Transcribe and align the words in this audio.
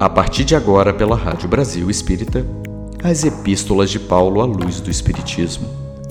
A 0.00 0.08
partir 0.08 0.44
de 0.46 0.56
agora, 0.56 0.94
pela 0.94 1.14
Rádio 1.14 1.46
Brasil 1.46 1.90
Espírita, 1.90 2.42
as 3.04 3.22
Epístolas 3.22 3.90
de 3.90 3.98
Paulo 3.98 4.40
à 4.40 4.46
Luz 4.46 4.80
do 4.80 4.90
Espiritismo. 4.90 5.68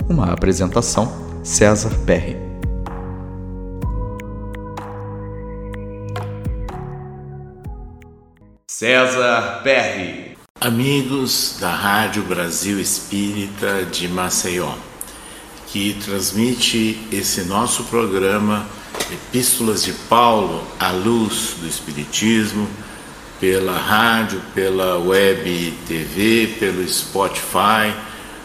Uma 0.08 0.26
apresentação, 0.26 1.12
César 1.42 1.90
Perry. 2.06 2.36
César 8.68 9.60
Perry. 9.64 10.36
Amigos 10.60 11.56
da 11.60 11.74
Rádio 11.74 12.22
Brasil 12.22 12.78
Espírita 12.78 13.84
de 13.86 14.06
Maceió, 14.06 14.72
que 15.66 15.94
transmite 15.94 17.08
esse 17.10 17.42
nosso 17.42 17.82
programa 17.86 18.64
Epístolas 19.10 19.82
de 19.82 19.92
Paulo 20.08 20.62
à 20.78 20.92
Luz 20.92 21.56
do 21.60 21.66
Espiritismo 21.66 22.68
pela 23.40 23.78
rádio, 23.78 24.40
pela 24.54 24.98
web 24.98 25.74
TV, 25.88 26.56
pelo 26.60 26.86
Spotify, 26.86 27.94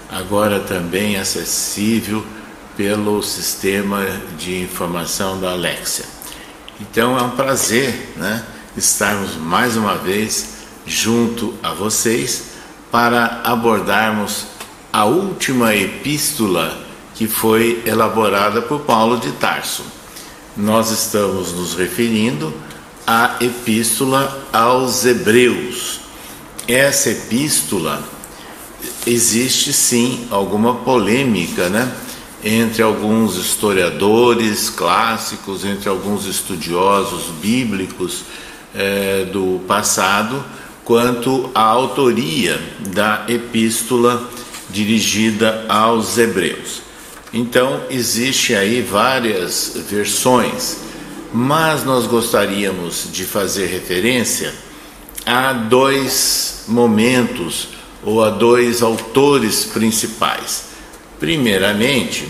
agora 0.10 0.62
também 0.62 1.18
acessível 1.18 2.26
pelo 2.78 3.22
sistema 3.22 4.06
de 4.38 4.62
informação 4.62 5.40
da 5.40 5.52
Alexia. 5.52 6.06
Então 6.80 7.18
é 7.18 7.22
um 7.22 7.32
prazer 7.32 8.14
né, 8.16 8.44
estarmos 8.78 9.36
mais 9.36 9.76
uma 9.76 9.96
vez 9.96 10.56
junto 10.86 11.54
a 11.62 11.74
vocês 11.74 12.52
para 12.90 13.42
abordarmos 13.44 14.46
a 14.94 15.04
última 15.04 15.76
epístola 15.76 16.86
que 17.14 17.28
foi 17.28 17.84
elaborada 17.86 18.62
por 18.62 18.82
Paulo 18.82 19.18
de 19.18 19.32
Tarso. 19.34 19.84
Nós 20.56 20.90
estamos 20.92 21.52
nos 21.52 21.76
referindo 21.76 22.54
a 23.06 23.38
Epístola 23.40 24.48
aos 24.52 25.06
Hebreus. 25.06 26.00
Essa 26.68 27.12
epístola 27.12 28.04
existe 29.06 29.72
sim 29.72 30.28
alguma 30.32 30.76
polêmica, 30.76 31.70
né? 31.70 31.92
Entre 32.44 32.82
alguns 32.82 33.38
historiadores 33.38 34.70
clássicos, 34.70 35.64
entre 35.64 35.88
alguns 35.88 36.26
estudiosos 36.26 37.26
bíblicos 37.42 38.24
eh, 38.74 39.28
do 39.32 39.62
passado, 39.68 40.44
quanto 40.84 41.50
à 41.54 41.62
autoria 41.62 42.60
da 42.94 43.26
epístola 43.28 44.28
dirigida 44.70 45.66
aos 45.70 46.18
Hebreus. 46.18 46.82
Então, 47.32 47.82
existe 47.90 48.56
aí 48.56 48.82
várias 48.82 49.74
versões 49.90 50.85
mas 51.36 51.84
nós 51.84 52.08
gostaríamos 52.08 53.10
de 53.12 53.26
fazer 53.26 53.66
referência 53.66 54.54
a 55.26 55.52
dois 55.52 56.64
momentos 56.66 57.68
ou 58.02 58.24
a 58.24 58.30
dois 58.30 58.82
autores 58.82 59.66
principais. 59.66 60.68
Primeiramente, 61.20 62.26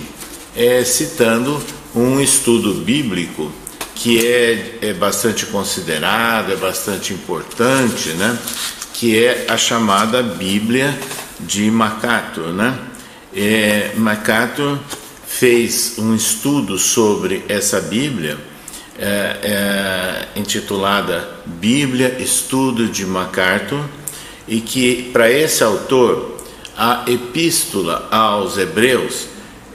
é, 0.55 0.83
citando 0.83 1.61
um 1.93 2.19
estudo 2.19 2.73
bíblico 2.73 3.51
que 3.93 4.25
é, 4.25 4.79
é 4.81 4.93
bastante 4.93 5.45
considerado, 5.45 6.51
é 6.51 6.55
bastante 6.55 7.13
importante, 7.13 8.09
né? 8.09 8.35
que 8.91 9.23
é 9.23 9.45
a 9.47 9.55
chamada 9.55 10.23
Bíblia 10.23 10.97
de 11.39 11.69
MacArthur. 11.69 12.47
Né? 12.47 12.75
É, 13.35 13.91
fez 15.27 15.93
um 15.99 16.15
estudo 16.15 16.79
sobre 16.79 17.45
essa 17.47 17.79
Bíblia 17.79 18.54
é, 18.97 20.27
é, 20.35 20.39
intitulada 20.39 21.27
Bíblia 21.45 22.17
Estudo 22.19 22.87
de 22.87 23.05
MacArthur, 23.05 23.83
e 24.47 24.61
que 24.61 25.09
para 25.11 25.29
esse 25.29 25.63
autor 25.63 26.37
a 26.77 27.03
epístola 27.07 28.07
aos 28.11 28.57
Hebreus, 28.57 29.27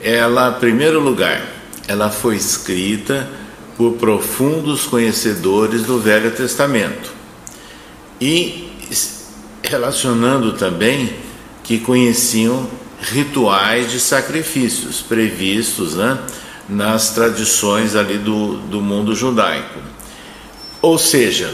ela, 0.03 0.55
em 0.57 0.61
primeiro 0.61 1.01
lugar, 1.01 1.43
ela 1.89 2.11
foi 2.11 2.37
escrita 2.37 3.29
por 3.77 3.95
profundos 3.95 4.87
conhecedores 4.87 5.83
do 5.83 5.99
Velho 5.99 6.31
Testamento 6.31 7.11
e 8.21 8.71
relacionando 9.63 10.53
também 10.53 11.15
que 11.63 11.79
conheciam 11.79 12.69
rituais 13.01 13.91
de 13.91 13.99
sacrifícios 13.99 15.01
previstos, 15.01 15.95
né? 15.95 16.19
Nas 16.71 17.11
tradições 17.11 17.97
ali 17.97 18.17
do, 18.17 18.57
do 18.59 18.81
mundo 18.81 19.15
judaico. 19.15 19.81
Ou 20.81 20.97
seja, 20.97 21.53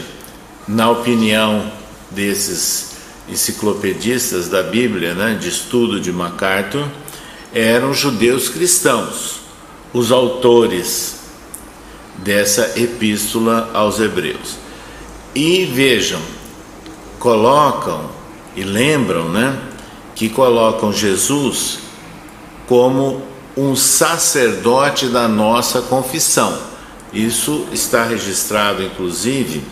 na 0.67 0.89
opinião 0.89 1.71
desses 2.11 2.97
enciclopedistas 3.27 4.47
da 4.47 4.63
Bíblia, 4.63 5.13
né, 5.13 5.37
de 5.39 5.49
estudo 5.49 5.99
de 5.99 6.11
MacArthur, 6.11 6.87
eram 7.53 7.93
judeus 7.93 8.47
cristãos, 8.47 9.41
os 9.93 10.11
autores 10.11 11.17
dessa 12.17 12.79
epístola 12.79 13.69
aos 13.73 13.99
Hebreus. 13.99 14.55
E 15.33 15.65
vejam, 15.65 16.21
colocam 17.19 18.09
e 18.55 18.63
lembram, 18.63 19.29
né, 19.29 19.57
que 20.15 20.29
colocam 20.29 20.93
Jesus 20.93 21.79
como 22.67 23.21
um 23.57 23.75
sacerdote 23.75 25.07
da 25.07 25.27
nossa 25.27 25.81
confissão. 25.81 26.57
Isso 27.11 27.65
está 27.71 28.03
registrado, 28.03 28.83
inclusive, 28.83 29.63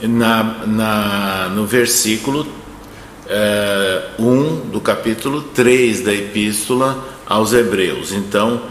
na, 0.00 0.44
na, 0.66 1.48
no 1.48 1.66
versículo 1.66 2.46
é, 3.26 4.10
eh, 4.18 4.22
1 4.22 4.70
do 4.70 4.80
capítulo 4.80 5.42
3 5.42 6.04
da 6.04 6.14
Epístola 6.14 7.04
aos 7.26 7.52
Hebreus. 7.52 8.12
Então, 8.12 8.62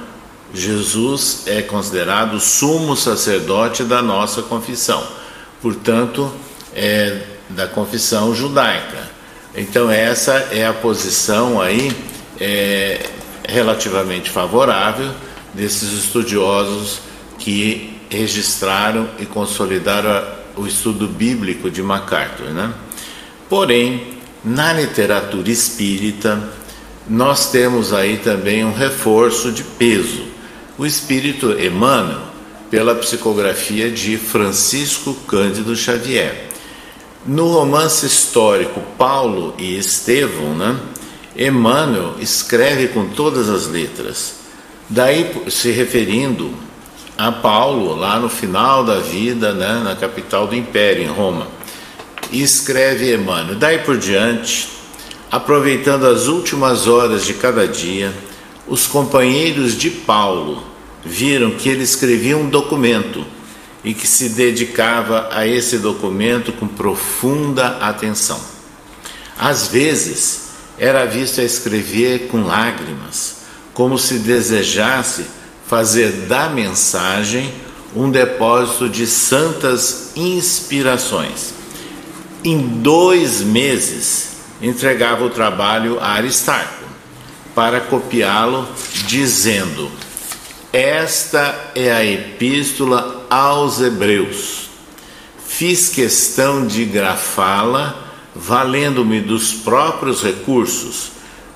Jesus 0.54 1.44
é 1.48 1.62
considerado 1.62 2.40
sumo 2.40 2.96
sacerdote 2.96 3.84
da 3.84 4.02
nossa 4.02 4.42
confissão, 4.42 5.06
portanto, 5.62 6.32
é 6.74 7.22
da 7.50 7.68
confissão 7.68 8.34
judaica. 8.34 9.10
Então, 9.54 9.90
essa 9.90 10.34
é 10.52 10.66
a 10.66 10.74
posição 10.74 11.62
aí 11.62 11.92
é, 12.40 13.00
relativamente 13.48 14.30
favorável 14.30 15.12
desses 15.54 15.92
estudiosos 15.92 17.00
que 17.38 17.98
registraram 18.10 19.10
e 19.20 19.26
consolidaram 19.26 20.24
o 20.56 20.66
estudo 20.66 21.08
bíblico 21.08 21.70
de 21.70 21.82
MacArthur. 21.82 22.48
Né? 22.48 22.74
Porém, 23.50 24.16
na 24.44 24.74
literatura 24.74 25.50
espírita, 25.50 26.42
nós 27.08 27.52
temos 27.52 27.94
aí 27.94 28.18
também 28.18 28.64
um 28.64 28.74
reforço 28.74 29.52
de 29.52 29.64
peso. 29.64 30.24
O 30.78 30.86
espírito 30.86 31.52
Emmanuel, 31.60 32.22
pela 32.70 32.96
psicografia 32.96 33.92
de 33.92 34.18
Francisco 34.18 35.14
Cândido 35.28 35.76
Xavier. 35.76 36.50
No 37.26 37.48
romance 37.48 38.06
histórico 38.06 38.82
Paulo 38.98 39.56
e 39.58 39.78
Estevão, 39.78 40.56
né, 40.56 40.78
Emmanuel 41.38 42.16
escreve 42.20 42.88
com 42.88 43.08
todas 43.08 43.50
as 43.50 43.68
letras, 43.68 44.36
daí 44.90 45.30
se 45.50 45.70
referindo 45.72 46.54
a 47.18 47.32
Paulo 47.32 47.96
lá 47.96 48.20
no 48.20 48.30
final 48.30 48.84
da 48.84 49.00
vida, 49.00 49.54
né, 49.54 49.82
na 49.84 49.96
capital 49.96 50.48
do 50.48 50.56
Império, 50.56 51.04
em 51.04 51.08
Roma. 51.08 51.48
E 52.32 52.42
escreve 52.42 53.14
Emmanuel, 53.14 53.56
daí 53.56 53.80
por 53.80 53.98
diante, 53.98 54.70
aproveitando 55.30 56.06
as 56.06 56.28
últimas 56.28 56.88
horas 56.88 57.26
de 57.26 57.34
cada 57.34 57.68
dia, 57.68 58.14
os 58.68 58.88
companheiros 58.88 59.78
de 59.78 59.90
Paulo 59.90 60.64
viram 61.04 61.52
que 61.52 61.70
ele 61.70 61.84
escrevia 61.84 62.38
um 62.38 62.50
documento 62.50 63.26
e 63.84 63.94
que 63.94 64.08
se 64.08 64.30
dedicava 64.30 65.30
a 65.32 65.46
esse 65.46 65.78
documento 65.78 66.52
com 66.54 66.68
profunda 66.68 67.78
atenção. 67.80 68.40
Às 69.38 69.68
vezes, 69.68 70.45
era 70.78 71.06
visto 71.06 71.42
a 71.42 71.44
escrever 71.44 72.28
com 72.28 72.44
lágrimas, 72.44 73.38
como 73.74 73.98
se 73.98 74.20
desejasse 74.20 75.26
fazer 75.68 76.12
da 76.28 76.50
mensagem 76.50 77.52
um 77.96 78.12
depósito 78.12 78.90
de 78.90 79.08
santas 79.08 80.12
inspirações. 80.16 81.54
Em 82.44 82.60
dois 82.60 83.42
meses, 83.42 84.36
entregava 84.62 85.24
o 85.24 85.30
trabalho 85.30 85.98
a 86.00 86.10
Aristarco 86.10 86.84
para 87.56 87.80
copiá-lo, 87.80 88.68
dizendo: 89.08 89.90
Esta 90.72 91.72
é 91.74 91.92
a 91.92 92.06
epístola 92.06 93.26
aos 93.30 93.80
Hebreus. 93.80 94.70
Fiz 95.48 95.88
questão 95.88 96.68
de 96.68 96.84
grafá-la 96.84 98.05
valendo-me 98.36 99.22
dos 99.22 99.54
próprios 99.54 100.22
recursos, 100.22 101.12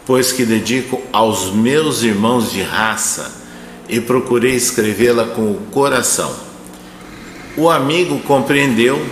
pois 0.05 0.31
que 0.31 0.45
dedico 0.45 1.01
aos 1.11 1.51
meus 1.51 2.01
irmãos 2.01 2.51
de 2.51 2.61
raça 2.61 3.43
e 3.89 3.99
procurei 3.99 4.55
escrevê-la 4.55 5.25
com 5.25 5.51
o 5.51 5.61
coração. 5.71 6.33
O 7.57 7.69
amigo 7.69 8.19
compreendeu 8.19 9.03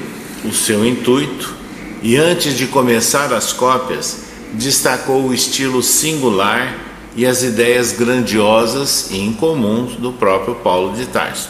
o 0.45 0.53
seu 0.53 0.85
intuito 0.85 1.55
e 2.01 2.15
antes 2.15 2.55
de 2.57 2.67
começar 2.67 3.33
as 3.33 3.51
cópias, 3.51 4.19
destacou 4.53 5.23
o 5.23 5.33
estilo 5.33 5.83
singular 5.83 6.77
e 7.15 7.25
as 7.25 7.43
ideias 7.43 7.91
grandiosas 7.91 9.09
e 9.11 9.19
incomuns 9.19 9.95
do 9.95 10.13
próprio 10.13 10.55
Paulo 10.55 10.95
de 10.95 11.07
Tarso. 11.07 11.49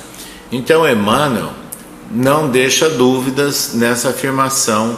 Então, 0.52 0.90
Emmanuel 0.90 1.52
não 2.10 2.50
deixa 2.50 2.90
dúvidas 2.90 3.72
nessa 3.74 4.10
afirmação 4.10 4.98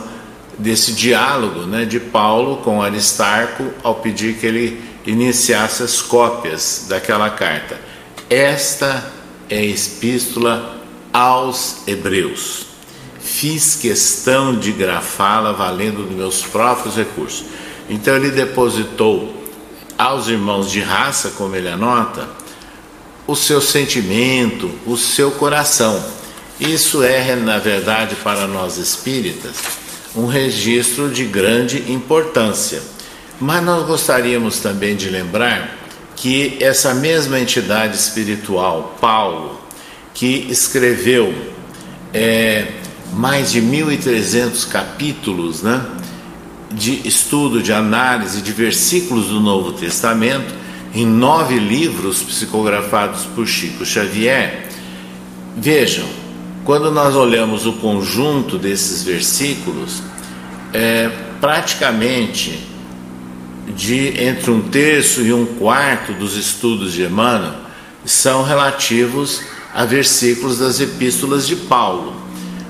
desse 0.59 0.91
diálogo 0.91 1.61
né, 1.61 1.85
de 1.85 2.00
Paulo 2.00 2.57
com 2.57 2.81
Aristarco 2.81 3.71
ao 3.81 3.95
pedir 3.95 4.35
que 4.35 4.45
ele 4.45 4.81
iniciasse 5.06 5.81
as 5.81 6.01
cópias 6.01 6.85
daquela 6.88 7.29
carta. 7.29 7.79
Esta 8.29 9.11
é 9.50 9.57
a 9.57 9.65
epístola 9.65 10.77
aos 11.11 11.88
Hebreus. 11.88 12.67
Fiz 13.19 13.75
questão 13.75 14.56
de 14.56 14.71
grafá-la 14.71 15.51
valendo 15.51 16.06
dos 16.06 16.15
meus 16.15 16.41
próprios 16.41 16.95
recursos. 16.95 17.45
Então 17.89 18.15
ele 18.15 18.29
depositou 18.29 19.35
aos 19.97 20.27
irmãos 20.27 20.71
de 20.71 20.79
raça, 20.79 21.31
como 21.31 21.56
ele 21.56 21.67
anota, 21.67 22.27
o 23.25 23.35
seu 23.35 23.61
sentimento, 23.61 24.71
o 24.85 24.97
seu 24.97 25.31
coração. 25.31 26.03
Isso 26.59 27.03
é, 27.03 27.35
na 27.35 27.57
verdade, 27.57 28.15
para 28.15 28.47
nós 28.47 28.77
espíritas, 28.77 29.56
um 30.19 30.27
registro 30.27 31.10
de 31.10 31.25
grande 31.25 31.92
importância. 31.92 32.81
Mas 33.39 33.63
nós 33.63 33.86
gostaríamos 33.86 34.60
também 34.60 34.95
de 34.95 35.10
lembrar 35.10 35.77
que 36.16 36.57
essa 36.60 36.94
mesma 36.94 37.39
entidade 37.39 37.95
espiritual, 37.95 38.98
Paulo, 39.00 39.60
que 40.13 40.48
escreveu 40.50 41.33
é, 42.13 42.68
mais 43.13 43.51
de 43.51 43.62
1.300 43.62 44.68
capítulos 44.68 45.63
né, 45.63 45.86
de 46.71 47.07
estudo, 47.07 47.63
de 47.63 47.71
análise 47.71 48.42
de 48.42 48.51
versículos 48.51 49.27
do 49.27 49.39
Novo 49.39 49.71
Testamento, 49.71 50.54
em 50.94 51.06
nove 51.06 51.57
livros 51.57 52.21
psicografados 52.21 53.24
por 53.24 53.48
Chico 53.48 53.86
Xavier. 53.86 54.68
Vejam, 55.56 56.19
quando 56.63 56.91
nós 56.91 57.15
olhamos 57.15 57.65
o 57.65 57.73
conjunto 57.73 58.57
desses 58.57 59.03
versículos, 59.03 60.01
é, 60.73 61.09
praticamente 61.39 62.67
de 63.75 64.21
entre 64.21 64.51
um 64.51 64.61
terço 64.61 65.21
e 65.21 65.31
um 65.31 65.45
quarto 65.45 66.13
dos 66.13 66.35
estudos 66.35 66.94
de 66.94 67.03
Emmanuel 67.03 67.53
são 68.06 68.44
relativos 68.44 69.41
a 69.73 69.85
versículos 69.85 70.57
das 70.57 70.79
epístolas 70.79 71.47
de 71.47 71.56
Paulo. 71.56 72.13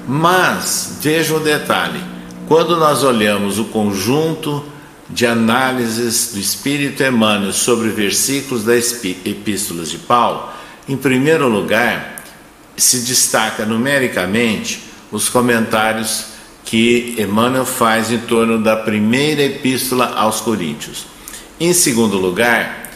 Mas 0.07 0.97
vejam 1.01 1.38
o 1.38 1.39
detalhe: 1.39 2.01
quando 2.47 2.77
nós 2.77 3.03
olhamos 3.03 3.59
o 3.59 3.65
conjunto 3.65 4.63
de 5.09 5.25
análises 5.25 6.33
do 6.33 6.39
Espírito 6.39 7.03
Emmanuel 7.03 7.51
sobre 7.51 7.89
versículos 7.89 8.63
das 8.63 9.03
epístolas 9.03 9.89
de 9.89 9.97
Paulo, 9.97 10.50
em 10.88 10.97
primeiro 10.97 11.47
lugar, 11.47 12.19
se 12.80 13.00
destaca 13.00 13.66
numericamente 13.66 14.84
os 15.12 15.30
comentários 15.30 16.26
que 16.66 17.16
Emmanuel 17.18 17.66
faz 17.66 18.12
em 18.12 18.20
torno 18.20 18.62
da 18.62 18.76
primeira 18.76 19.42
epístola 19.42 20.14
aos 20.16 20.40
Coríntios. 20.40 21.08
Em 21.60 21.74
segundo 21.74 22.18
lugar, 22.18 22.92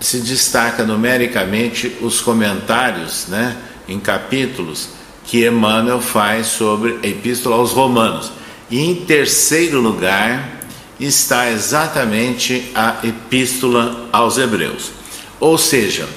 se 0.00 0.18
destaca 0.18 0.84
numericamente 0.84 1.96
os 2.00 2.20
comentários, 2.20 3.26
né, 3.28 3.56
em 3.88 4.00
capítulos 4.00 4.88
que 5.24 5.46
Emmanuel 5.46 6.00
faz 6.00 6.48
sobre 6.48 6.98
a 7.02 7.06
epístola 7.06 7.56
aos 7.56 7.70
Romanos. 7.70 8.30
E 8.70 8.80
em 8.80 8.94
terceiro 8.94 9.80
lugar 9.80 10.60
está 11.00 11.50
exatamente 11.50 12.70
a 12.74 12.96
epístola 13.02 14.08
aos 14.12 14.38
Hebreus. 14.38 14.90
Ou 15.40 15.56
seja, 15.56 16.08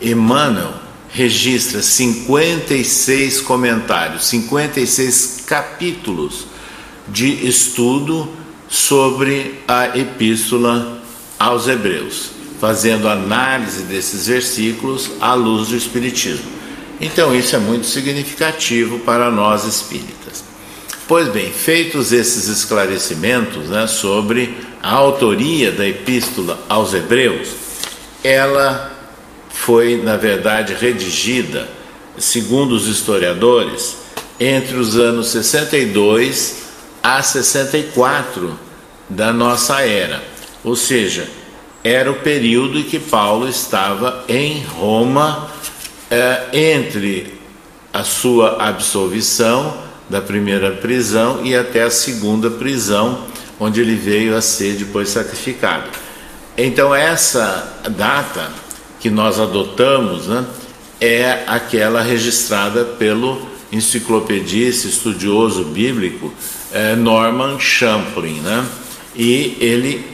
Emmanuel 0.00 0.79
registra 1.12 1.82
56 1.82 3.40
comentários, 3.40 4.26
56 4.26 5.44
capítulos 5.46 6.46
de 7.08 7.46
estudo 7.46 8.28
sobre 8.68 9.60
a 9.66 9.98
epístola 9.98 11.02
aos 11.38 11.66
Hebreus, 11.66 12.30
fazendo 12.60 13.08
análise 13.08 13.82
desses 13.82 14.26
versículos 14.26 15.10
à 15.20 15.34
luz 15.34 15.68
do 15.68 15.76
Espiritismo. 15.76 16.60
Então, 17.00 17.34
isso 17.34 17.56
é 17.56 17.58
muito 17.58 17.86
significativo 17.86 18.98
para 19.00 19.30
nós 19.30 19.64
espíritas. 19.64 20.44
Pois 21.08 21.28
bem, 21.28 21.50
feitos 21.50 22.12
esses 22.12 22.46
esclarecimentos 22.46 23.68
né, 23.68 23.86
sobre 23.88 24.54
a 24.80 24.92
autoria 24.92 25.72
da 25.72 25.88
epístola 25.88 26.62
aos 26.68 26.94
Hebreus, 26.94 27.48
ela 28.22 28.99
foi, 29.64 30.00
na 30.02 30.16
verdade, 30.16 30.74
redigida, 30.74 31.68
segundo 32.18 32.72
os 32.72 32.86
historiadores, 32.86 33.96
entre 34.38 34.76
os 34.76 34.96
anos 34.96 35.28
62 35.28 36.62
a 37.02 37.22
64 37.22 38.58
da 39.08 39.34
nossa 39.34 39.82
era. 39.82 40.22
Ou 40.64 40.74
seja, 40.74 41.28
era 41.84 42.10
o 42.10 42.20
período 42.20 42.78
em 42.78 42.84
que 42.84 42.98
Paulo 42.98 43.46
estava 43.46 44.24
em 44.28 44.64
Roma, 44.64 45.50
eh, 46.10 46.74
entre 46.78 47.38
a 47.92 48.02
sua 48.02 48.66
absolvição 48.66 49.76
da 50.08 50.22
primeira 50.22 50.72
prisão 50.72 51.44
e 51.44 51.54
até 51.54 51.82
a 51.82 51.90
segunda 51.90 52.50
prisão, 52.50 53.26
onde 53.58 53.80
ele 53.82 53.94
veio 53.94 54.34
a 54.34 54.40
ser 54.40 54.76
depois 54.76 55.10
sacrificado. 55.10 55.90
Então, 56.56 56.94
essa 56.94 57.80
data 57.90 58.69
que 59.00 59.10
nós 59.10 59.40
adotamos 59.40 60.26
né, 60.28 60.44
é 61.00 61.44
aquela 61.46 62.02
registrada 62.02 62.84
pelo 62.84 63.40
enciclopedista, 63.72 64.86
estudioso 64.86 65.64
bíblico 65.64 66.32
é, 66.72 66.94
Norman 66.94 67.58
Champlin, 67.58 68.40
né? 68.40 68.66
E 69.16 69.56
ele 69.60 70.04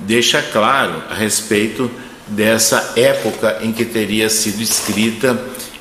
deixa 0.00 0.42
claro 0.42 1.02
a 1.08 1.14
respeito 1.14 1.90
dessa 2.26 2.92
época 2.96 3.58
em 3.62 3.72
que 3.72 3.84
teria 3.84 4.28
sido 4.28 4.60
escrita 4.60 5.40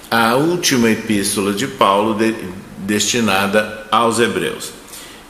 a 0.10 0.36
última 0.36 0.90
epístola 0.90 1.54
de 1.54 1.68
Paulo 1.68 2.16
de, 2.16 2.36
destinada 2.80 3.88
aos 3.92 4.20
hebreus. 4.20 4.72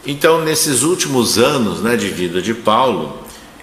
Então, 0.06 0.44
nesses 0.44 0.84
últimos 0.84 1.38
anos 1.38 1.82
né, 1.82 1.96
de 1.98 2.08
vida 2.10 2.42
de 2.42 2.54
Paulo, 2.54 3.20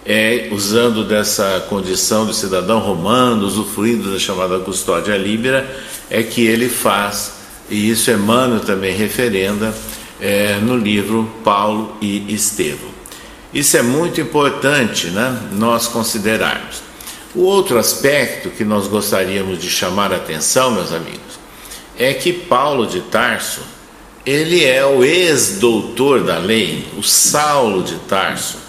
é, 0.07 0.49
usando 0.53 1.05
dessa 1.05 1.67
condição 1.69 2.27
de 2.27 2.35
cidadão 2.35 2.79
romano, 2.79 3.45
usufruindo 3.45 4.13
da 4.13 4.19
chamada 4.19 4.59
custódia 4.61 5.17
líbera, 5.17 5.69
é 6.09 6.23
que 6.23 6.47
ele 6.47 6.69
faz, 6.69 7.33
e 7.69 7.91
isso 7.91 8.11
Emmanuel 8.11 8.61
também 8.61 8.97
referenda, 8.97 9.75
é, 10.21 10.59
no 10.63 10.77
livro 10.77 11.29
Paulo 11.43 11.97
e 12.01 12.33
Estevão. 12.33 12.95
Isso 13.53 13.77
é 13.77 13.83
muito 13.83 14.21
importante 14.21 15.09
né, 15.09 15.49
nós 15.53 15.89
considerarmos. 15.89 16.83
O 17.35 17.43
outro 17.43 17.79
aspecto 17.79 18.51
que 18.51 18.65
nós 18.65 18.87
gostaríamos 18.87 19.61
de 19.61 19.69
chamar 19.69 20.13
a 20.13 20.17
atenção, 20.17 20.71
meus 20.71 20.93
amigos, 20.93 21.21
é 21.99 22.15
que 22.15 22.33
Paulo 22.33 22.87
de 22.87 23.01
Tarso, 23.01 23.61
ele 24.25 24.65
é 24.65 24.85
o 24.85 25.05
ex-doutor 25.05 26.23
da 26.23 26.39
lei, 26.39 26.87
o 26.97 27.03
Saulo 27.03 27.83
de 27.83 27.97
Tarso, 28.01 28.66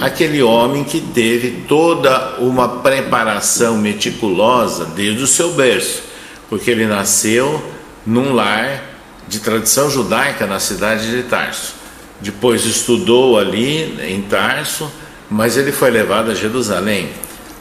aquele 0.00 0.42
homem 0.42 0.82
que 0.82 0.98
teve 0.98 1.64
toda 1.68 2.36
uma 2.38 2.80
preparação 2.80 3.76
meticulosa 3.76 4.86
desde 4.86 5.22
o 5.22 5.26
seu 5.26 5.52
berço, 5.52 6.02
porque 6.48 6.70
ele 6.70 6.86
nasceu 6.86 7.62
num 8.06 8.32
lar 8.32 8.82
de 9.28 9.38
tradição 9.40 9.90
judaica 9.90 10.46
na 10.46 10.58
cidade 10.58 11.10
de 11.10 11.22
Tarso. 11.24 11.74
Depois 12.18 12.64
estudou 12.64 13.38
ali 13.38 13.98
em 14.02 14.22
Tarso, 14.22 14.90
mas 15.30 15.56
ele 15.56 15.70
foi 15.70 15.90
levado 15.90 16.30
a 16.30 16.34
Jerusalém, 16.34 17.10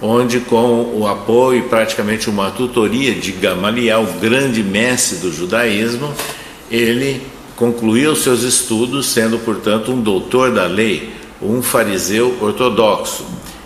onde 0.01 0.39
com 0.39 0.97
o 0.97 1.05
apoio 1.05 1.59
e 1.59 1.63
praticamente 1.63 2.29
uma 2.29 2.51
tutoria 2.51 3.13
de 3.13 3.33
Gamaliel, 3.33 4.07
grande 4.19 4.63
mestre 4.63 5.17
do 5.17 5.31
judaísmo, 5.31 6.13
ele 6.71 7.21
concluiu 7.57 8.15
seus 8.15 8.43
estudos, 8.43 9.07
sendo 9.07 9.37
portanto 9.39 9.91
um 9.91 10.01
doutor 10.01 10.53
da 10.53 10.65
lei, 10.65 11.18
um 11.41 11.61
fariseu 11.61 12.37
ortodoxo. 12.41 13.25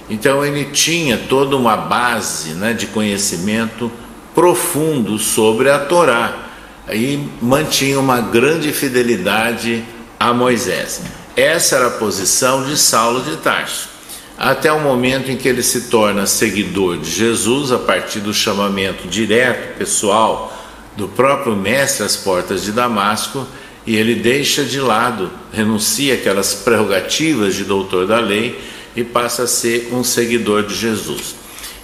Então 0.09 0.45
ele 0.45 0.65
tinha 0.65 1.17
toda 1.17 1.55
uma 1.55 1.75
base 1.75 2.49
né, 2.51 2.73
de 2.73 2.87
conhecimento 2.87 3.91
profundo 4.35 5.17
sobre 5.17 5.69
a 5.69 5.79
Torá 5.79 6.49
e 6.91 7.27
mantinha 7.41 7.99
uma 7.99 8.19
grande 8.19 8.71
fidelidade 8.71 9.83
a 10.19 10.33
Moisés. 10.33 11.01
Essa 11.35 11.77
era 11.77 11.87
a 11.87 11.91
posição 11.91 12.65
de 12.65 12.77
Saulo 12.77 13.21
de 13.21 13.37
Tarso. 13.37 13.89
Até 14.37 14.71
o 14.71 14.79
momento 14.79 15.31
em 15.31 15.37
que 15.37 15.47
ele 15.47 15.63
se 15.63 15.81
torna 15.89 16.25
seguidor 16.25 16.97
de 16.97 17.09
Jesus, 17.09 17.71
a 17.71 17.77
partir 17.77 18.19
do 18.19 18.33
chamamento 18.33 19.07
direto, 19.07 19.77
pessoal, 19.77 20.51
do 20.97 21.07
próprio 21.07 21.55
mestre 21.55 22.05
às 22.05 22.15
portas 22.15 22.63
de 22.63 22.71
Damasco, 22.71 23.47
e 23.85 23.95
ele 23.95 24.15
deixa 24.15 24.63
de 24.63 24.79
lado, 24.79 25.31
renuncia 25.51 26.13
aquelas 26.13 26.53
prerrogativas 26.53 27.55
de 27.55 27.63
doutor 27.63 28.07
da 28.07 28.19
lei 28.19 28.59
e 28.95 29.03
passa 29.03 29.43
a 29.43 29.47
ser 29.47 29.89
um 29.91 30.03
seguidor 30.03 30.63
de 30.63 30.75
Jesus. 30.75 31.35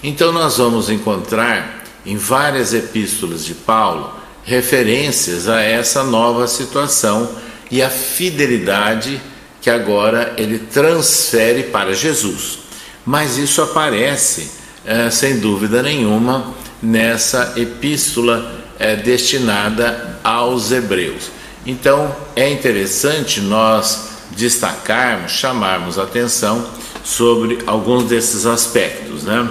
Então 0.02 0.32
nós 0.32 0.56
vamos 0.56 0.88
encontrar 0.88 1.84
em 2.06 2.16
várias 2.16 2.72
epístolas 2.72 3.44
de 3.44 3.54
Paulo 3.54 4.14
referências 4.44 5.48
a 5.48 5.60
essa 5.60 6.02
nova 6.02 6.48
situação 6.48 7.30
e 7.70 7.82
a 7.82 7.90
fidelidade 7.90 9.20
que 9.60 9.68
agora 9.68 10.34
ele 10.36 10.58
transfere 10.58 11.64
para 11.64 11.92
Jesus. 11.92 12.58
Mas 13.04 13.36
isso 13.36 13.60
aparece, 13.60 14.50
é, 14.84 15.10
sem 15.10 15.38
dúvida 15.38 15.82
nenhuma, 15.82 16.54
nessa 16.82 17.52
epístola 17.56 18.60
é, 18.78 18.96
destinada 18.96 20.18
aos 20.24 20.72
Hebreus. 20.72 21.30
Então 21.66 22.14
é 22.34 22.50
interessante 22.50 23.40
nós 23.40 24.10
destacarmos, 24.32 25.32
chamarmos 25.32 25.98
atenção 25.98 26.66
sobre 27.04 27.58
alguns 27.66 28.04
desses 28.04 28.46
aspectos. 28.46 29.24
Né? 29.24 29.50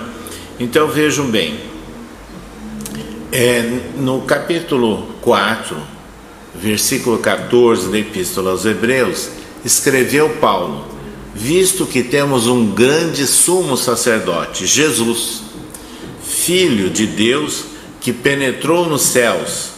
Então 0.59 0.87
vejam 0.87 1.29
bem, 1.29 1.59
é, 3.31 3.61
no 3.97 4.21
capítulo 4.21 5.07
4, 5.21 5.77
versículo 6.55 7.19
14 7.19 7.89
da 7.89 7.99
Epístola 7.99 8.51
aos 8.51 8.65
Hebreus, 8.65 9.29
escreveu 9.63 10.29
Paulo: 10.41 10.85
Visto 11.35 11.85
que 11.85 12.01
temos 12.01 12.47
um 12.47 12.71
grande 12.71 13.27
sumo 13.27 13.77
sacerdote, 13.77 14.65
Jesus, 14.65 15.43
Filho 16.23 16.89
de 16.89 17.05
Deus, 17.05 17.65
que 18.01 18.11
penetrou 18.11 18.89
nos 18.89 19.03
céus, 19.03 19.69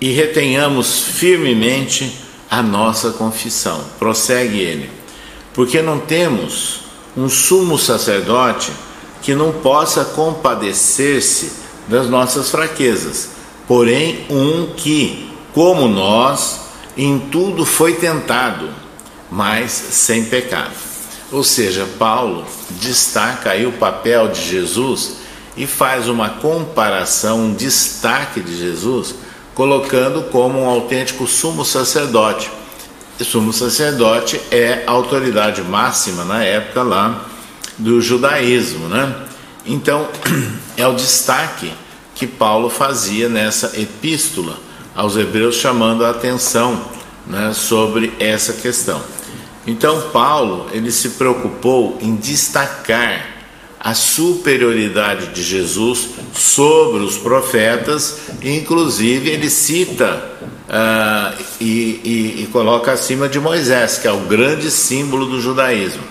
e 0.00 0.10
retenhamos 0.12 1.00
firmemente 1.00 2.20
a 2.50 2.62
nossa 2.62 3.10
confissão. 3.10 3.82
Prossegue 3.98 4.58
ele, 4.58 4.90
porque 5.52 5.80
não 5.82 5.98
temos 5.98 6.80
um 7.16 7.28
sumo 7.28 7.78
sacerdote 7.78 8.70
que 9.22 9.34
não 9.34 9.52
possa 9.52 10.04
compadecer-se 10.04 11.52
das 11.88 12.08
nossas 12.08 12.50
fraquezas, 12.50 13.30
porém 13.66 14.26
um 14.28 14.72
que, 14.76 15.30
como 15.52 15.88
nós, 15.88 16.60
em 16.96 17.18
tudo 17.18 17.64
foi 17.64 17.94
tentado, 17.94 18.68
mas 19.30 19.72
sem 19.72 20.24
pecado. 20.24 20.74
Ou 21.32 21.42
seja, 21.42 21.86
Paulo 21.98 22.44
destaca 22.80 23.50
aí 23.50 23.66
o 23.66 23.72
papel 23.72 24.28
de 24.28 24.48
Jesus 24.48 25.16
e 25.56 25.66
faz 25.66 26.08
uma 26.08 26.28
comparação, 26.28 27.40
um 27.40 27.54
destaque 27.54 28.40
de 28.40 28.56
Jesus, 28.56 29.14
colocando 29.56 30.24
como 30.24 30.60
um 30.60 30.68
autêntico 30.68 31.26
sumo 31.26 31.64
sacerdote. 31.64 32.50
Sumo 33.18 33.54
sacerdote 33.54 34.38
é 34.50 34.84
a 34.86 34.90
autoridade 34.90 35.62
máxima 35.62 36.26
na 36.26 36.44
época 36.44 36.82
lá 36.82 37.24
do 37.78 37.98
judaísmo, 38.02 38.86
né? 38.86 39.16
Então, 39.64 40.06
é 40.76 40.86
o 40.86 40.92
destaque 40.92 41.72
que 42.14 42.26
Paulo 42.26 42.68
fazia 42.68 43.30
nessa 43.30 43.80
epístola 43.80 44.58
aos 44.94 45.16
Hebreus, 45.16 45.56
chamando 45.56 46.04
a 46.04 46.10
atenção 46.10 46.78
né, 47.26 47.54
sobre 47.54 48.12
essa 48.20 48.52
questão. 48.52 49.02
Então, 49.66 50.10
Paulo 50.12 50.66
ele 50.70 50.92
se 50.92 51.10
preocupou 51.10 51.96
em 52.02 52.14
destacar 52.14 53.35
a 53.78 53.94
superioridade 53.94 55.28
de 55.28 55.42
Jesus 55.42 56.08
sobre 56.34 57.02
os 57.02 57.16
profetas, 57.16 58.18
inclusive 58.42 59.30
ele 59.30 59.50
cita 59.50 60.32
uh, 60.68 61.44
e, 61.60 62.00
e, 62.04 62.42
e 62.42 62.48
coloca 62.52 62.92
acima 62.92 63.28
de 63.28 63.38
Moisés, 63.38 63.98
que 63.98 64.08
é 64.08 64.12
o 64.12 64.20
grande 64.20 64.70
símbolo 64.70 65.26
do 65.26 65.40
judaísmo. 65.40 66.02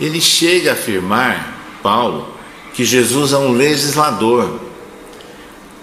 Ele 0.00 0.20
chega 0.20 0.70
a 0.70 0.74
afirmar, 0.74 1.78
Paulo, 1.82 2.28
que 2.74 2.84
Jesus 2.84 3.32
é 3.32 3.38
um 3.38 3.52
legislador 3.52 4.60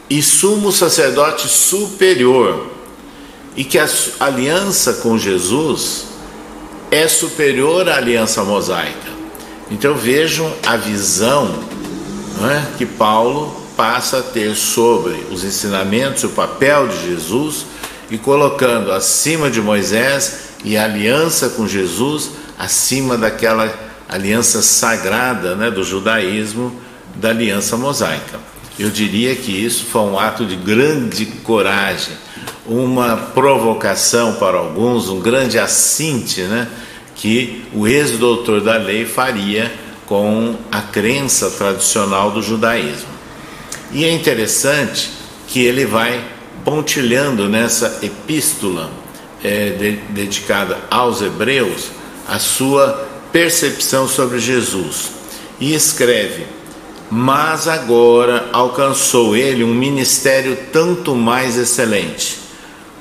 e 0.09 0.21
sumo 0.24 0.71
sacerdote 0.71 1.48
superior, 1.48 2.67
e 3.55 3.63
que 3.63 3.77
a 3.77 3.88
aliança 4.19 4.93
com 4.93 5.17
Jesus 5.17 6.05
é 6.89 7.07
superior 7.07 7.88
à 7.88 7.98
aliança 7.98 8.43
mosaica. 8.43 9.19
Então 9.72 9.94
vejam 9.96 10.52
a 10.66 10.76
visão 10.76 11.60
é, 12.42 12.78
que 12.78 12.86
Paulo 12.86 13.56
passa 13.78 14.20
a 14.20 14.24
ter 14.24 14.56
sobre 14.56 15.26
os 15.32 15.44
ensinamentos, 15.44 16.24
o 16.24 16.30
papel 16.30 16.88
de 16.88 17.10
Jesus 17.10 17.66
e 18.10 18.18
colocando 18.18 18.92
acima 18.92 19.50
de 19.50 19.62
Moisés 19.62 20.50
e 20.64 20.76
a 20.76 20.84
aliança 20.84 21.50
com 21.50 21.68
Jesus 21.68 22.32
acima 22.58 23.18
daquela 23.18 23.74
aliança 24.08 24.62
sagrada 24.62 25.56
né, 25.56 25.70
do 25.70 25.84
judaísmo, 25.84 26.76
da 27.16 27.30
aliança 27.30 27.78
mosaica. 27.78 28.40
Eu 28.78 28.90
diria 28.90 29.36
que 29.36 29.52
isso 29.52 29.86
foi 29.86 30.02
um 30.02 30.18
ato 30.18 30.46
de 30.46 30.56
grande 30.56 31.26
coragem, 31.26 32.14
uma 32.66 33.16
provocação 33.18 34.36
para 34.36 34.58
alguns, 34.58 35.10
um 35.10 35.20
grande 35.20 35.60
assinte, 35.60 36.42
né? 36.42 36.68
Que 37.20 37.66
o 37.74 37.86
ex-doutor 37.86 38.62
da 38.62 38.78
lei 38.78 39.06
faria 39.06 39.70
com 40.06 40.56
a 40.72 40.82
crença 40.82 41.52
tradicional 41.52 42.32
do 42.32 42.42
judaísmo. 42.42 43.10
E 43.92 44.06
é 44.06 44.12
interessante 44.12 45.12
que 45.46 45.62
ele 45.62 45.86
vai 45.86 46.24
pontilhando 46.64 47.50
nessa 47.50 48.00
epístola 48.02 48.90
é, 49.44 49.72
de, 49.72 49.92
dedicada 50.14 50.78
aos 50.90 51.22
hebreus 51.22 51.90
a 52.26 52.40
sua 52.40 53.08
percepção 53.34 54.08
sobre 54.08 54.40
Jesus 54.40 55.12
e 55.60 55.74
escreve: 55.74 56.46
Mas 57.12 57.68
agora 57.68 58.48
alcançou 58.54 59.36
ele 59.36 59.66
um 59.66 59.74
ministério 59.74 60.58
tanto 60.72 61.14
mais 61.16 61.58
excelente, 61.58 62.40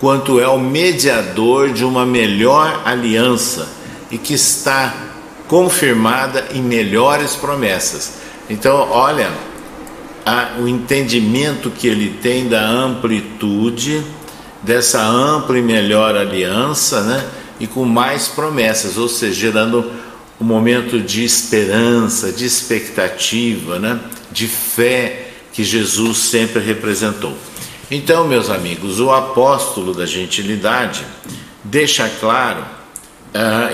quanto 0.00 0.40
é 0.40 0.48
o 0.48 0.58
mediador 0.58 1.72
de 1.72 1.84
uma 1.84 2.04
melhor 2.04 2.82
aliança 2.84 3.77
e 4.10 4.18
que 4.18 4.34
está 4.34 4.94
confirmada 5.46 6.48
em 6.52 6.62
melhores 6.62 7.34
promessas. 7.34 8.18
Então, 8.50 8.88
olha 8.90 9.30
a, 10.24 10.56
o 10.60 10.68
entendimento 10.68 11.70
que 11.70 11.88
ele 11.88 12.18
tem 12.22 12.48
da 12.48 12.66
amplitude 12.66 14.02
dessa 14.62 15.02
ampla 15.02 15.58
e 15.58 15.62
melhor 15.62 16.16
aliança, 16.16 17.02
né? 17.02 17.26
E 17.60 17.66
com 17.66 17.84
mais 17.84 18.28
promessas, 18.28 18.96
ou 18.98 19.08
seja, 19.08 19.34
gerando 19.34 19.90
um 20.40 20.44
momento 20.44 21.00
de 21.00 21.24
esperança, 21.24 22.30
de 22.30 22.44
expectativa, 22.44 23.78
né? 23.78 23.98
De 24.30 24.46
fé 24.46 25.30
que 25.52 25.64
Jesus 25.64 26.18
sempre 26.18 26.62
representou. 26.62 27.36
Então, 27.90 28.28
meus 28.28 28.50
amigos, 28.50 29.00
o 29.00 29.10
apóstolo 29.10 29.94
da 29.94 30.04
gentilidade 30.04 31.04
deixa 31.64 32.08
claro 32.20 32.77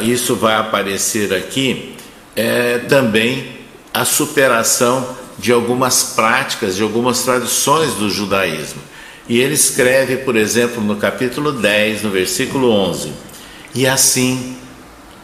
isso 0.02 0.34
vai 0.36 0.56
aparecer 0.56 1.32
aqui, 1.32 1.94
é, 2.34 2.78
também 2.78 3.58
a 3.92 4.04
superação 4.04 5.16
de 5.38 5.52
algumas 5.52 6.14
práticas, 6.14 6.76
de 6.76 6.82
algumas 6.82 7.22
tradições 7.22 7.94
do 7.94 8.10
judaísmo. 8.10 8.82
E 9.28 9.40
ele 9.40 9.54
escreve, 9.54 10.18
por 10.18 10.36
exemplo, 10.36 10.82
no 10.82 10.96
capítulo 10.96 11.52
10, 11.52 12.02
no 12.02 12.10
versículo 12.10 12.70
11: 12.70 13.12
E 13.74 13.86
assim, 13.86 14.56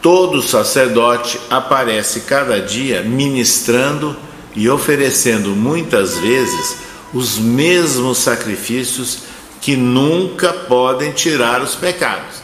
todo 0.01 0.41
sacerdote 0.41 1.39
aparece 1.49 2.21
cada 2.21 2.59
dia 2.59 3.03
ministrando 3.03 4.15
e 4.55 4.67
oferecendo 4.69 5.49
muitas 5.49 6.17
vezes 6.17 6.77
os 7.13 7.37
mesmos 7.37 8.17
sacrifícios 8.17 9.19
que 9.59 9.75
nunca 9.75 10.51
podem 10.51 11.11
tirar 11.11 11.61
os 11.61 11.75
pecados. 11.75 12.40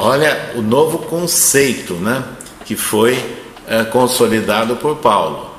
Olha 0.00 0.52
o 0.54 0.62
novo 0.62 0.98
conceito 0.98 1.94
né, 1.94 2.22
que 2.64 2.76
foi 2.76 3.18
é, 3.66 3.82
consolidado 3.82 4.76
por 4.76 4.98
Paulo. 4.98 5.50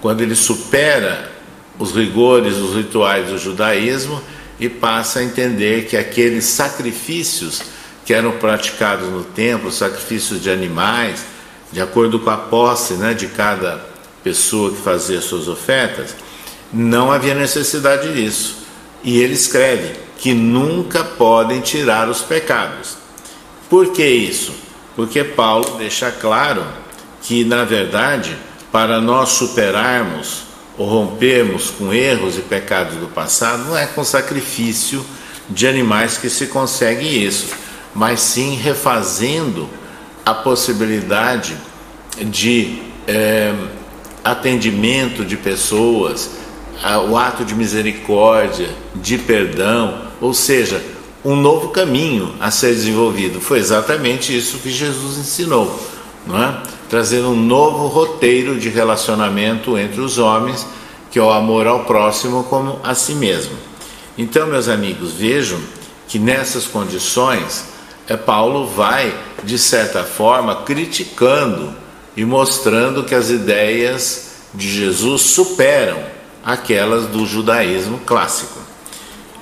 Quando 0.00 0.22
ele 0.22 0.34
supera 0.34 1.30
os 1.78 1.92
rigores, 1.92 2.56
os 2.56 2.74
rituais 2.74 3.28
do 3.28 3.36
judaísmo 3.36 4.22
e 4.58 4.70
passa 4.70 5.18
a 5.18 5.22
entender 5.22 5.84
que 5.84 5.98
aqueles 5.98 6.46
sacrifícios 6.46 7.60
que 8.06 8.14
eram 8.14 8.32
praticados 8.32 9.06
no 9.10 9.22
templo, 9.22 9.70
sacrifícios 9.70 10.42
de 10.42 10.50
animais, 10.50 11.26
de 11.70 11.82
acordo 11.82 12.18
com 12.18 12.30
a 12.30 12.38
posse 12.38 12.94
né, 12.94 13.12
de 13.12 13.26
cada 13.26 13.84
pessoa 14.24 14.70
que 14.70 14.80
fazia 14.80 15.20
suas 15.20 15.46
ofertas, 15.46 16.16
não 16.72 17.12
havia 17.12 17.34
necessidade 17.34 18.14
disso. 18.14 18.60
E 19.04 19.20
ele 19.20 19.34
escreve 19.34 19.94
que 20.16 20.32
nunca 20.32 21.04
podem 21.04 21.60
tirar 21.60 22.08
os 22.08 22.22
pecados. 22.22 23.07
Por 23.68 23.92
que 23.92 24.06
isso? 24.06 24.52
Porque 24.96 25.22
Paulo 25.22 25.76
deixa 25.78 26.10
claro 26.10 26.64
que, 27.22 27.44
na 27.44 27.64
verdade, 27.64 28.36
para 28.72 29.00
nós 29.00 29.30
superarmos 29.30 30.44
ou 30.76 30.88
rompermos 30.88 31.70
com 31.70 31.92
erros 31.92 32.38
e 32.38 32.40
pecados 32.40 32.96
do 32.96 33.08
passado, 33.08 33.64
não 33.64 33.76
é 33.76 33.86
com 33.86 34.04
sacrifício 34.04 35.04
de 35.48 35.66
animais 35.66 36.16
que 36.16 36.30
se 36.30 36.46
consegue 36.46 37.06
isso, 37.06 37.54
mas 37.94 38.20
sim 38.20 38.54
refazendo 38.54 39.68
a 40.24 40.34
possibilidade 40.34 41.56
de 42.20 42.82
é, 43.06 43.52
atendimento 44.22 45.24
de 45.24 45.36
pessoas, 45.36 46.30
o 47.08 47.16
ato 47.16 47.44
de 47.44 47.54
misericórdia, 47.54 48.68
de 48.94 49.18
perdão, 49.18 50.02
ou 50.20 50.32
seja, 50.32 50.82
um 51.28 51.36
novo 51.36 51.68
caminho 51.68 52.32
a 52.40 52.50
ser 52.50 52.72
desenvolvido. 52.72 53.38
Foi 53.38 53.58
exatamente 53.58 54.34
isso 54.34 54.60
que 54.60 54.70
Jesus 54.70 55.18
ensinou, 55.18 55.78
não 56.26 56.42
é? 56.42 56.62
Trazendo 56.88 57.28
um 57.28 57.36
novo 57.36 57.86
roteiro 57.86 58.58
de 58.58 58.70
relacionamento 58.70 59.76
entre 59.76 60.00
os 60.00 60.16
homens, 60.16 60.66
que 61.10 61.18
é 61.18 61.22
o 61.22 61.30
amor 61.30 61.66
ao 61.66 61.84
próximo 61.84 62.44
como 62.44 62.80
a 62.82 62.94
si 62.94 63.14
mesmo. 63.14 63.52
Então, 64.16 64.46
meus 64.46 64.68
amigos, 64.68 65.12
vejam 65.12 65.60
que 66.08 66.18
nessas 66.18 66.66
condições, 66.66 67.66
é, 68.08 68.16
Paulo 68.16 68.66
vai, 68.66 69.14
de 69.44 69.58
certa 69.58 70.04
forma, 70.04 70.62
criticando 70.62 71.74
e 72.16 72.24
mostrando 72.24 73.04
que 73.04 73.14
as 73.14 73.28
ideias 73.28 74.30
de 74.54 74.66
Jesus 74.66 75.20
superam 75.20 75.98
aquelas 76.42 77.06
do 77.06 77.26
judaísmo 77.26 77.98
clássico. 78.06 78.67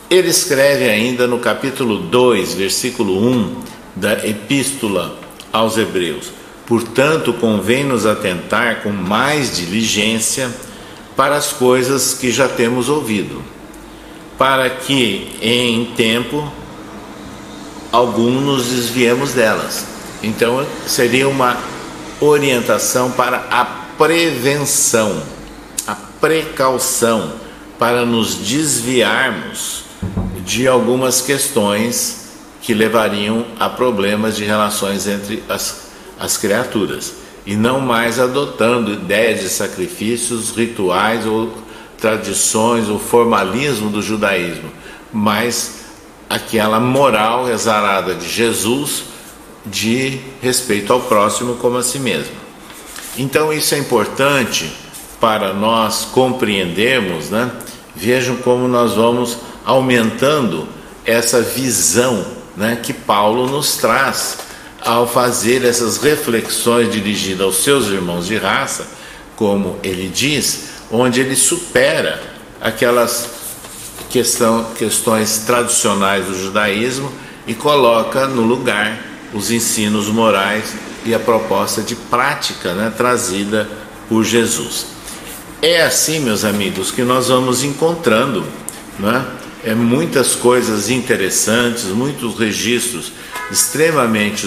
Ele 0.08 0.28
escreve 0.28 0.88
ainda 0.88 1.26
no 1.26 1.40
capítulo 1.40 1.98
2, 1.98 2.54
versículo 2.54 3.28
1 3.28 3.62
da 3.96 4.12
Epístola 4.24 5.18
aos 5.52 5.76
Hebreus: 5.76 6.30
Portanto, 6.64 7.32
convém-nos 7.32 8.06
atentar 8.06 8.82
com 8.84 8.90
mais 8.90 9.56
diligência 9.56 10.48
para 11.16 11.34
as 11.34 11.52
coisas 11.52 12.14
que 12.14 12.30
já 12.30 12.48
temos 12.48 12.88
ouvido, 12.88 13.42
para 14.38 14.70
que 14.70 15.36
em 15.42 15.86
tempo 15.96 16.52
algum 17.90 18.40
nos 18.40 18.66
desviemos 18.66 19.32
delas. 19.32 19.86
Então, 20.22 20.64
seria 20.86 21.28
uma 21.28 21.56
orientação 22.20 23.10
para 23.10 23.44
a 23.50 23.64
prevenção, 23.98 25.20
a 25.84 25.96
precaução, 25.96 27.32
para 27.76 28.06
nos 28.06 28.36
desviarmos 28.36 29.85
de 30.46 30.68
algumas 30.68 31.20
questões 31.20 32.28
que 32.62 32.72
levariam 32.72 33.44
a 33.58 33.68
problemas 33.68 34.36
de 34.36 34.44
relações 34.44 35.08
entre 35.08 35.42
as, 35.48 35.88
as 36.18 36.38
criaturas 36.38 37.14
e 37.44 37.56
não 37.56 37.80
mais 37.80 38.20
adotando 38.20 38.92
ideias 38.92 39.40
de 39.40 39.48
sacrifícios, 39.48 40.50
rituais 40.56 41.26
ou 41.26 41.52
tradições, 41.98 42.88
o 42.88 42.96
formalismo 42.96 43.90
do 43.90 44.00
judaísmo, 44.00 44.70
mas 45.12 45.80
aquela 46.30 46.78
moral 46.78 47.50
exarada 47.50 48.14
de 48.14 48.28
Jesus 48.28 49.04
de 49.64 50.20
respeito 50.40 50.92
ao 50.92 51.00
próximo 51.00 51.56
como 51.56 51.76
a 51.76 51.82
si 51.82 51.98
mesmo. 51.98 52.36
Então 53.18 53.52
isso 53.52 53.74
é 53.74 53.78
importante 53.78 54.72
para 55.20 55.52
nós 55.52 56.04
compreendermos, 56.04 57.30
né? 57.30 57.50
Vejam 57.96 58.36
como 58.36 58.68
nós 58.68 58.94
vamos 58.94 59.38
aumentando 59.66 60.68
essa 61.04 61.42
visão 61.42 62.24
né, 62.56 62.78
que 62.80 62.92
Paulo 62.92 63.48
nos 63.48 63.76
traz 63.76 64.38
ao 64.80 65.08
fazer 65.08 65.64
essas 65.64 65.98
reflexões 65.98 66.90
dirigidas 66.92 67.40
aos 67.44 67.56
seus 67.56 67.88
irmãos 67.88 68.26
de 68.26 68.36
raça, 68.36 68.86
como 69.34 69.76
ele 69.82 70.08
diz, 70.08 70.68
onde 70.90 71.20
ele 71.20 71.34
supera 71.34 72.22
aquelas 72.60 73.28
questão, 74.08 74.68
questões 74.78 75.38
tradicionais 75.38 76.26
do 76.26 76.40
judaísmo 76.40 77.10
e 77.46 77.52
coloca 77.52 78.28
no 78.28 78.42
lugar 78.42 79.02
os 79.34 79.50
ensinos 79.50 80.06
morais 80.06 80.74
e 81.04 81.12
a 81.12 81.18
proposta 81.18 81.82
de 81.82 81.96
prática 81.96 82.72
né, 82.72 82.92
trazida 82.96 83.68
por 84.08 84.24
Jesus. 84.24 84.86
É 85.60 85.82
assim, 85.82 86.20
meus 86.20 86.44
amigos, 86.44 86.92
que 86.92 87.02
nós 87.02 87.28
vamos 87.28 87.64
encontrando 87.64 88.44
né, 88.98 89.26
é, 89.66 89.74
muitas 89.74 90.36
coisas 90.36 90.88
interessantes, 90.88 91.86
muitos 91.86 92.38
registros 92.38 93.10
extremamente 93.50 94.46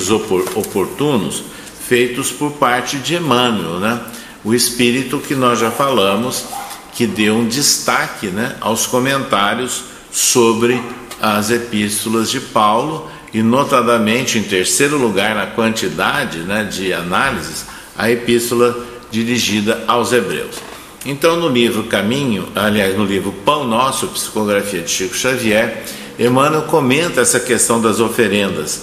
oportunos 0.55 1.43
feitos 1.85 2.31
por 2.31 2.53
parte 2.53 2.97
de 2.97 3.15
Emmanuel, 3.15 3.79
né? 3.79 3.99
o 4.45 4.53
espírito 4.53 5.19
que 5.19 5.35
nós 5.35 5.59
já 5.59 5.69
falamos, 5.69 6.45
que 6.93 7.05
deu 7.05 7.35
um 7.35 7.47
destaque 7.47 8.27
né, 8.27 8.55
aos 8.61 8.87
comentários 8.87 9.83
sobre 10.09 10.81
as 11.21 11.51
epístolas 11.51 12.29
de 12.31 12.39
Paulo 12.39 13.11
e, 13.33 13.41
notadamente, 13.41 14.37
em 14.37 14.43
terceiro 14.43 14.97
lugar 14.97 15.35
na 15.35 15.47
quantidade 15.47 16.39
né, 16.39 16.63
de 16.63 16.93
análises, 16.93 17.65
a 17.97 18.09
epístola 18.09 18.87
dirigida 19.11 19.83
aos 19.85 20.13
Hebreus. 20.13 20.68
Então, 21.05 21.37
no 21.37 21.47
livro 21.47 21.85
Caminho, 21.85 22.49
aliás, 22.53 22.97
no 22.97 23.05
livro 23.05 23.31
Pão 23.45 23.65
Nosso, 23.65 24.07
Psicografia 24.09 24.81
de 24.81 24.91
Chico 24.91 25.15
Xavier, 25.15 25.83
Emmanuel 26.17 26.63
comenta 26.63 27.21
essa 27.21 27.39
questão 27.39 27.79
das 27.81 28.01
oferendas, 28.01 28.81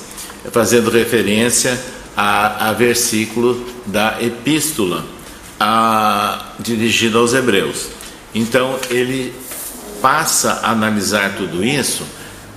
fazendo 0.51 0.91
referência 0.91 1.79
a, 2.17 2.71
a 2.71 2.73
versículo 2.73 3.63
da 3.85 4.17
epístola 4.23 5.05
a, 5.61 6.53
dirigida 6.59 7.19
aos 7.19 7.35
Hebreus. 7.35 7.89
Então, 8.35 8.79
ele 8.89 9.35
passa 10.01 10.61
a 10.63 10.71
analisar 10.71 11.35
tudo 11.37 11.63
isso, 11.63 12.03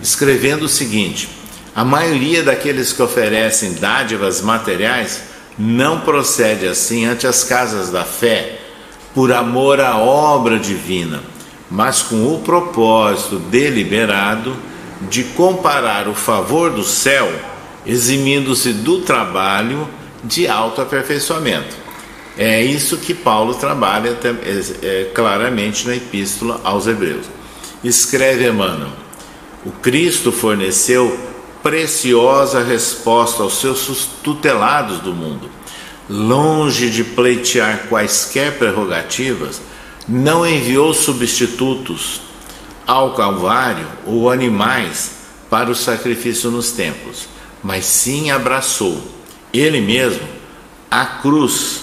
escrevendo 0.02 0.64
o 0.64 0.70
seguinte: 0.70 1.28
a 1.76 1.84
maioria 1.84 2.44
daqueles 2.44 2.94
que 2.94 3.02
oferecem 3.02 3.74
dádivas 3.74 4.40
materiais 4.40 5.24
não 5.58 6.00
procede 6.00 6.66
assim 6.66 7.04
ante 7.04 7.28
as 7.28 7.44
casas 7.44 7.90
da 7.90 8.06
fé 8.06 8.59
por 9.14 9.32
amor 9.32 9.80
à 9.80 9.98
obra 9.98 10.60
divina, 10.60 11.22
mas 11.70 12.02
com 12.02 12.34
o 12.34 12.40
propósito 12.40 13.38
deliberado 13.38 14.56
de 15.10 15.24
comparar 15.24 16.08
o 16.08 16.14
favor 16.14 16.72
do 16.72 16.84
céu, 16.84 17.32
eximindo-se 17.86 18.74
do 18.74 19.02
trabalho 19.02 19.88
de 20.24 20.48
autoaperfeiçoamento. 20.48 21.76
É 22.38 22.62
isso 22.62 22.98
que 22.98 23.14
Paulo 23.14 23.54
trabalha 23.54 24.18
é, 24.24 24.86
é, 24.86 25.04
claramente 25.14 25.88
na 25.88 25.96
Epístola 25.96 26.62
aos 26.64 26.88
Hebreus. 26.88 27.26
Escreve 27.84 28.48
Emmanuel: 28.48 28.92
O 29.66 29.72
Cristo 29.72 30.32
forneceu 30.32 31.18
preciosa 31.62 32.64
resposta 32.64 33.44
aos 33.44 33.60
seus 33.60 34.08
tutelados 34.24 35.00
do 35.00 35.14
mundo 35.14 35.59
longe 36.10 36.90
de 36.90 37.04
pleitear 37.04 37.88
quaisquer 37.88 38.58
prerrogativas, 38.58 39.62
não 40.08 40.48
enviou 40.48 40.94
substitutos 40.94 42.22
ao 42.88 43.14
Calvário 43.14 43.86
ou 44.08 44.32
animais 44.32 45.12
para 45.50 45.70
o 45.70 45.76
sacrifício 45.76 46.50
nos 46.50 46.72
templos, 46.72 47.28
mas 47.64 47.86
sim 47.86 48.32
abraçou 48.32 49.00
ele 49.54 49.82
mesmo 49.82 50.28
a 50.90 51.06
cruz 51.06 51.82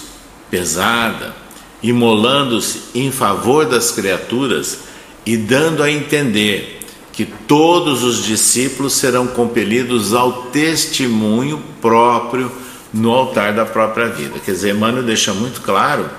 pesada, 0.49 1.35
imolando-se 1.81 2.81
em 2.95 3.11
favor 3.11 3.65
das 3.65 3.91
criaturas 3.91 4.79
e 5.25 5.37
dando 5.37 5.83
a 5.83 5.91
entender 5.91 6.79
que 7.13 7.25
todos 7.25 8.03
os 8.03 8.23
discípulos 8.23 8.93
serão 8.93 9.27
compelidos 9.27 10.13
ao 10.13 10.43
testemunho 10.43 11.61
próprio 11.81 12.51
no 12.97 13.11
altar 13.11 13.53
da 13.53 13.65
própria 13.65 14.07
vida. 14.07 14.39
Quer 14.39 14.51
dizer, 14.51 14.75
Emmanuel 14.75 15.03
deixa 15.03 15.33
muito 15.33 15.61
claro 15.61 16.09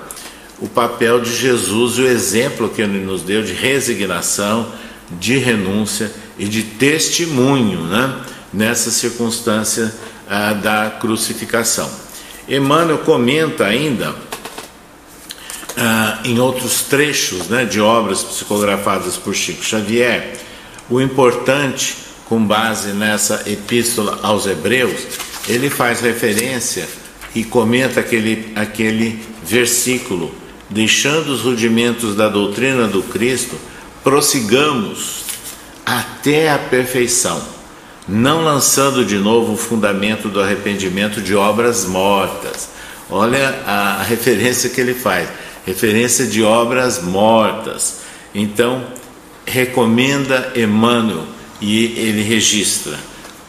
o 0.59 0.67
papel 0.67 1.21
de 1.21 1.35
Jesus 1.35 1.97
e 1.97 2.01
o 2.01 2.07
exemplo 2.07 2.69
que 2.69 2.81
ele 2.81 2.99
nos 2.99 3.21
deu 3.21 3.43
de 3.43 3.53
resignação, 3.53 4.71
de 5.11 5.37
renúncia 5.37 6.11
e 6.37 6.45
de 6.45 6.63
testemunho 6.63 7.81
né, 7.83 8.15
nessa 8.51 8.91
circunstância 8.91 9.93
ah, 10.29 10.53
da 10.53 10.97
crucificação. 10.99 11.89
Emmanuel 12.47 12.99
comenta 12.99 13.65
ainda 13.65 14.15
ah, 15.77 16.19
em 16.23 16.39
outros 16.39 16.81
trechos 16.83 17.47
né, 17.47 17.65
de 17.65 17.79
obras 17.79 18.23
psicografadas 18.23 19.17
por 19.17 19.33
Chico 19.35 19.63
Xavier 19.63 20.39
o 20.89 20.99
importante, 20.99 21.95
com 22.25 22.43
base 22.43 22.93
nessa 22.93 23.43
epístola 23.45 24.19
aos 24.23 24.47
Hebreus, 24.47 25.28
ele 25.49 25.69
faz 25.69 25.99
referência 25.99 26.87
e 27.33 27.43
comenta 27.43 27.99
aquele, 27.99 28.53
aquele 28.55 29.19
versículo: 29.43 30.33
deixando 30.69 31.29
os 31.29 31.41
rudimentos 31.41 32.15
da 32.15 32.29
doutrina 32.29 32.87
do 32.87 33.01
Cristo, 33.01 33.55
prossigamos 34.03 35.23
até 35.83 36.51
a 36.51 36.59
perfeição, 36.59 37.41
não 38.07 38.43
lançando 38.43 39.03
de 39.03 39.17
novo 39.17 39.53
o 39.53 39.57
fundamento 39.57 40.29
do 40.29 40.39
arrependimento 40.39 41.19
de 41.19 41.35
obras 41.35 41.85
mortas. 41.85 42.69
Olha 43.09 43.63
a, 43.65 44.03
referência 44.03 44.69
que 44.69 44.79
ele 44.79 44.93
faz, 44.93 45.27
referência 45.65 46.27
de 46.27 46.43
obras 46.43 47.01
mortas. 47.01 48.01
Então, 48.35 48.85
recomenda 49.47 50.53
Emmanuel 50.55 51.25
e 51.59 51.85
ele 51.97 52.21
registra 52.21 52.95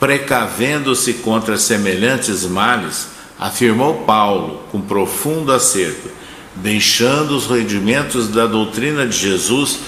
precavendo-se 0.00 1.14
contra 1.14 1.58
semelhantes 1.58 2.46
males, 2.46 3.08
afirmou 3.38 4.02
Paulo 4.06 4.62
com 4.72 4.80
profundo 4.80 5.52
acerto, 5.52 6.08
deixando 6.56 7.36
os 7.36 7.44
rudimentos 7.44 8.28
da 8.28 8.46
doutrina 8.46 9.06
de 9.06 9.16
Jesus, 9.16 9.78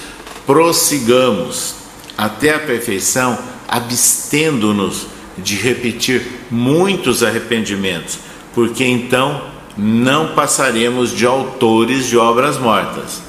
prossigamos 0.45 1.75
até 2.15 2.53
a 2.53 2.59
perfeição, 2.59 3.37
abstendo-nos 3.67 5.07
de 5.37 5.55
repetir 5.55 6.21
muitos 6.51 7.23
arrependimentos, 7.23 8.19
porque 8.53 8.85
então 8.85 9.51
não 9.75 10.35
passaremos 10.35 11.11
de 11.11 11.25
autores 11.25 12.05
de 12.05 12.15
obras 12.15 12.59
mortas. 12.59 13.21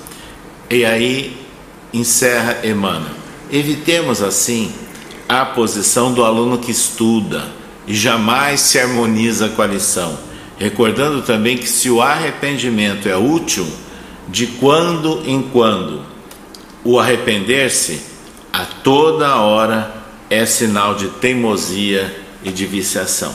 E 0.69 0.85
aí 0.85 1.35
encerra 1.95 2.59
Emmanuel. 2.63 3.15
Evitemos 3.51 4.23
assim 4.23 4.71
a 5.29 5.45
posição 5.45 6.13
do 6.13 6.25
aluno 6.25 6.59
que 6.59 6.71
estuda 6.71 7.45
e 7.87 7.95
jamais 7.95 8.61
se 8.61 8.79
harmoniza 8.79 9.49
com 9.49 9.63
a 9.63 9.67
lição, 9.67 10.19
recordando 10.59 11.23
também 11.23 11.57
que 11.57 11.69
se 11.69 11.91
o 11.91 12.01
arrependimento 12.01 13.09
é 13.09 13.17
útil, 13.17 13.67
de 14.29 14.47
quando 14.47 15.23
em 15.27 15.43
quando 15.43 16.03
o 16.83 16.99
arrepender-se 16.99 18.01
a 18.53 18.65
toda 18.65 19.37
hora 19.37 19.95
é 20.31 20.47
sinal 20.47 20.95
de 20.95 21.09
teimosia 21.09 22.23
e 22.43 22.51
de 22.51 22.67
viciação. 22.67 23.35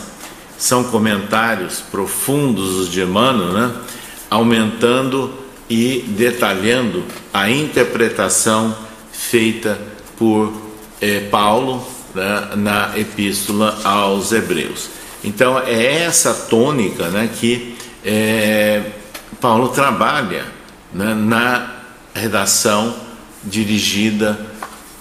São 0.58 0.84
comentários 0.84 1.80
profundos 1.80 2.76
os 2.76 2.90
de 2.90 3.02
Emmanuel, 3.02 3.54
né? 3.54 3.72
aumentando 4.30 5.34
e 5.70 6.04
detalhando 6.08 7.04
a 7.34 7.50
interpretação 7.50 8.76
feita 9.12 9.80
por 10.18 10.69
eh, 11.02 11.28
Paulo 11.32 11.86
né, 12.14 12.50
na 12.56 12.98
epístola 12.98 13.80
aos 13.84 14.32
Hebreus. 14.32 14.90
Então 15.24 15.60
é 15.60 16.04
essa 16.04 16.34
tônica 16.34 17.08
né, 17.10 17.30
que 17.40 17.76
eh, 18.04 18.82
Paulo 19.42 19.70
trabalha 19.70 20.46
né, 20.94 21.14
na 21.14 21.76
redação 22.14 22.96
dirigida 23.44 24.40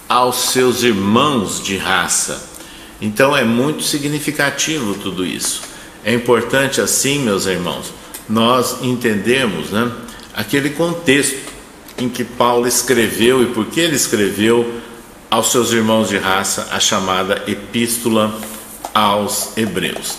aos 0.07 0.51
seus 0.51 0.83
irmãos 0.83 1.61
de 1.63 1.77
raça. 1.77 2.49
Então 3.01 3.35
é 3.35 3.43
muito 3.43 3.83
significativo 3.83 4.93
tudo 4.95 5.25
isso. 5.25 5.61
É 6.03 6.13
importante 6.13 6.81
assim, 6.81 7.19
meus 7.19 7.45
irmãos, 7.45 7.93
nós 8.27 8.77
entendermos 8.81 9.69
né, 9.71 9.91
aquele 10.33 10.71
contexto 10.71 11.37
em 11.97 12.07
que 12.07 12.23
Paulo 12.23 12.67
escreveu 12.67 13.43
e 13.43 13.47
por 13.47 13.65
que 13.65 13.79
ele 13.79 13.95
escreveu 13.95 14.81
aos 15.29 15.51
seus 15.51 15.71
irmãos 15.71 16.09
de 16.09 16.17
raça 16.17 16.69
a 16.71 16.79
chamada 16.79 17.43
Epístola 17.45 18.33
aos 18.93 19.55
Hebreus. 19.55 20.17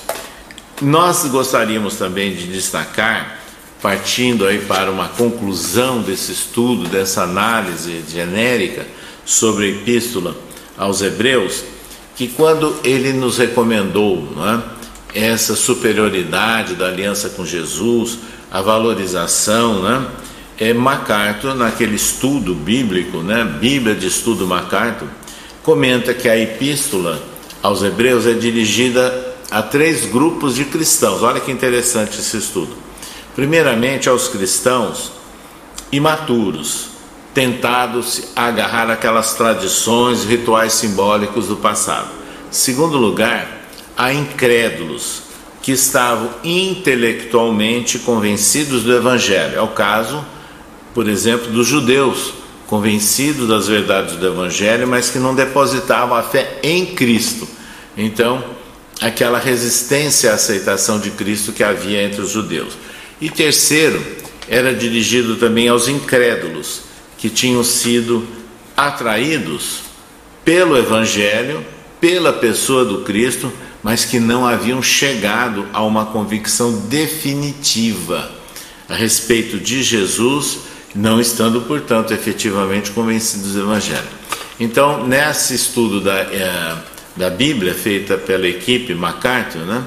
Nós 0.81 1.25
gostaríamos 1.27 1.97
também 1.97 2.35
de 2.35 2.47
destacar, 2.47 3.39
partindo 3.83 4.47
aí 4.47 4.61
para 4.61 4.91
uma 4.91 5.09
conclusão 5.09 6.01
desse 6.01 6.33
estudo, 6.33 6.89
dessa 6.89 7.25
análise 7.25 8.05
genérica, 8.09 8.87
sobre 9.25 9.67
a 9.67 9.69
epístola 9.69 10.37
aos 10.79 11.03
Hebreus, 11.03 11.65
que 12.17 12.29
quando 12.29 12.75
ele 12.83 13.13
nos 13.13 13.39
recomendou 13.39 14.29
é, 15.15 15.31
essa 15.31 15.55
superioridade 15.55 16.75
da 16.75 16.87
aliança 16.87 17.29
com 17.31 17.45
Jesus, 17.45 18.19
a 18.51 18.61
valorização, 18.61 19.83
né, 19.83 20.07
é 20.61 20.75
MacArthur, 20.75 21.55
naquele 21.55 21.97
estudo 21.97 22.55
bíblico, 22.55 23.23
né, 23.23 23.43
Bíblia 23.59 23.95
de 23.95 24.07
Estudo 24.07 24.47
MacArthur, 24.47 25.09
comenta 25.63 26.13
que 26.13 26.29
a 26.29 26.37
epístola 26.37 27.21
aos 27.63 27.83
Hebreus 27.83 28.27
é 28.27 28.35
dirigida 28.35 29.35
a 29.51 29.63
três 29.63 30.05
grupos 30.05 30.55
de 30.55 30.67
cristãos. 30.67 31.23
Olha 31.23 31.41
que 31.41 31.51
interessante 31.51 32.21
esse 32.21 32.37
estudo. 32.37 32.77
Primeiramente, 33.35 34.09
aos 34.09 34.29
cristãos 34.29 35.13
imaturos, 35.91 36.89
tentados 37.33 38.25
a 38.37 38.47
agarrar 38.47 38.91
aquelas 38.91 39.35
tradições, 39.35 40.25
rituais 40.25 40.75
simbólicos 40.75 41.47
do 41.47 41.57
passado. 41.57 42.09
Segundo 42.51 42.99
lugar, 42.99 43.63
a 43.97 44.13
incrédulos 44.13 45.23
que 45.63 45.73
estavam 45.73 46.31
intelectualmente 46.45 47.99
convencidos 48.01 48.83
do 48.83 48.95
Evangelho. 48.95 49.57
É 49.57 49.63
o 49.63 49.69
caso, 49.69 50.25
por 50.95 51.09
exemplo, 51.09 51.53
dos 51.53 51.67
judeus, 51.67 52.35
convencidos 52.67 53.49
das 53.49 53.67
verdades 53.67 54.17
do 54.17 54.27
Evangelho, 54.27 54.87
mas 54.87 55.11
que 55.11 55.19
não 55.19 55.35
depositavam 55.35 56.17
a 56.17 56.23
fé 56.23 56.59
em 56.63 56.87
Cristo. 56.87 57.49
Então, 57.97 58.45
aquela 59.01 59.39
resistência 59.39 60.31
à 60.31 60.35
aceitação 60.35 61.01
de 61.01 61.11
Cristo 61.11 61.53
que 61.53 61.65
havia 61.65 62.03
entre 62.03 62.21
os 62.21 62.31
judeus. 62.31 62.75
E 63.21 63.29
terceiro, 63.29 64.01
era 64.49 64.75
dirigido 64.75 65.37
também 65.37 65.69
aos 65.69 65.89
incrédulos 65.89 66.83
que 67.17 67.31
tinham 67.31 67.63
sido 67.63 68.27
atraídos 68.77 69.83
pelo 70.45 70.77
Evangelho, 70.77 71.65
pela 72.01 72.33
pessoa 72.33 72.85
do 72.85 73.03
Cristo, 73.03 73.53
mas 73.83 74.05
que 74.05 74.19
não 74.19 74.47
haviam 74.47 74.83
chegado 74.83 75.67
a 75.73 75.83
uma 75.83 76.07
convicção 76.07 76.73
definitiva 76.89 78.31
a 78.89 78.95
respeito 78.95 79.59
de 79.59 79.83
Jesus, 79.83 80.59
não 80.95 81.21
estando, 81.21 81.61
portanto, 81.63 82.13
efetivamente 82.13 82.91
convencidos 82.91 83.53
do 83.53 83.61
Evangelho. 83.61 84.09
Então, 84.59 85.07
nesse 85.07 85.55
estudo 85.55 86.01
da, 86.01 86.19
é, 86.19 86.77
da 87.17 87.31
Bíblia, 87.31 87.75
feita 87.75 88.19
pela 88.19 88.47
equipe 88.47 88.95
MacArthur, 88.95 89.61
né, 89.61 89.85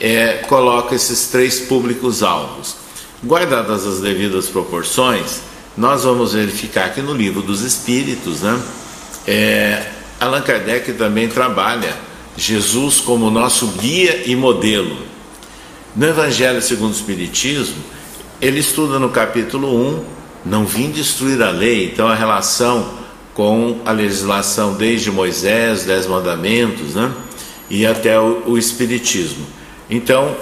é, 0.00 0.34
coloca 0.48 0.94
esses 0.94 1.28
três 1.28 1.60
públicos-alvos. 1.60 2.76
Guardadas 3.24 3.86
as 3.86 4.00
devidas 4.00 4.48
proporções, 4.48 5.42
nós 5.76 6.04
vamos 6.04 6.32
verificar 6.32 6.94
que 6.94 7.02
no 7.02 7.12
livro 7.12 7.42
dos 7.42 7.62
Espíritos, 7.62 8.40
né, 8.42 8.60
é, 9.26 9.86
Allan 10.20 10.42
Kardec 10.42 10.92
também 10.94 11.28
trabalha 11.28 11.94
Jesus 12.36 13.00
como 13.00 13.30
nosso 13.30 13.66
guia 13.78 14.22
e 14.26 14.36
modelo. 14.36 14.96
No 15.94 16.06
Evangelho 16.06 16.62
segundo 16.62 16.92
o 16.92 16.96
Espiritismo, 16.96 17.82
ele 18.40 18.60
estuda 18.60 18.98
no 18.98 19.08
capítulo 19.08 19.74
1, 19.74 20.04
não 20.46 20.64
vim 20.64 20.90
destruir 20.90 21.42
a 21.42 21.50
lei, 21.50 21.90
então 21.92 22.06
a 22.06 22.14
relação 22.14 22.88
com 23.34 23.80
a 23.84 23.90
legislação 23.90 24.74
desde 24.74 25.10
Moisés, 25.10 25.84
Dez 25.84 26.06
Mandamentos, 26.06 26.94
né, 26.94 27.12
e 27.68 27.84
até 27.84 28.18
o, 28.18 28.44
o 28.46 28.56
Espiritismo. 28.56 29.44
Então, 29.90 30.36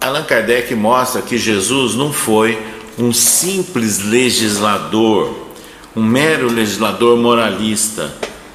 Allan 0.00 0.24
Kardec 0.24 0.74
mostra 0.74 1.22
que 1.22 1.38
Jesus 1.38 1.94
não 1.94 2.12
foi 2.12 2.60
um 2.98 3.12
simples 3.12 4.00
legislador, 4.02 5.46
um 5.94 6.02
mero 6.02 6.52
legislador 6.52 7.16
moralista, 7.16 8.12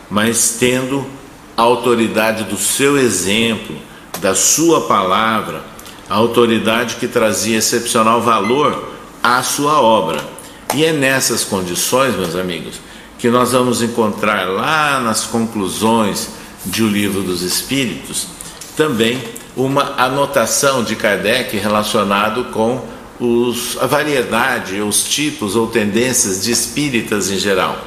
mas 0.09 0.57
tendo 0.59 1.05
a 1.55 1.61
autoridade 1.61 2.43
do 2.43 2.57
seu 2.57 2.97
exemplo, 2.97 3.75
da 4.19 4.35
sua 4.35 4.81
palavra, 4.81 5.63
a 6.09 6.15
autoridade 6.15 6.97
que 6.97 7.07
trazia 7.07 7.57
excepcional 7.57 8.21
valor 8.21 8.91
à 9.23 9.41
sua 9.41 9.81
obra. 9.81 10.40
E 10.73 10.85
é 10.85 10.93
nessas 10.93 11.43
condições, 11.43 12.15
meus 12.15 12.35
amigos, 12.35 12.75
que 13.19 13.29
nós 13.29 13.51
vamos 13.51 13.81
encontrar 13.81 14.47
lá 14.47 14.99
nas 14.99 15.25
conclusões 15.25 16.29
de 16.65 16.83
O 16.83 16.87
Livro 16.87 17.21
dos 17.21 17.41
Espíritos 17.41 18.27
também 18.75 19.21
uma 19.55 19.95
anotação 19.97 20.83
de 20.83 20.95
Kardec 20.95 21.57
relacionado 21.57 22.45
com 22.45 22.83
os, 23.19 23.77
a 23.79 23.85
variedade, 23.85 24.81
os 24.81 25.03
tipos 25.03 25.55
ou 25.55 25.67
tendências 25.67 26.43
de 26.43 26.51
espíritas 26.51 27.29
em 27.29 27.37
geral. 27.37 27.77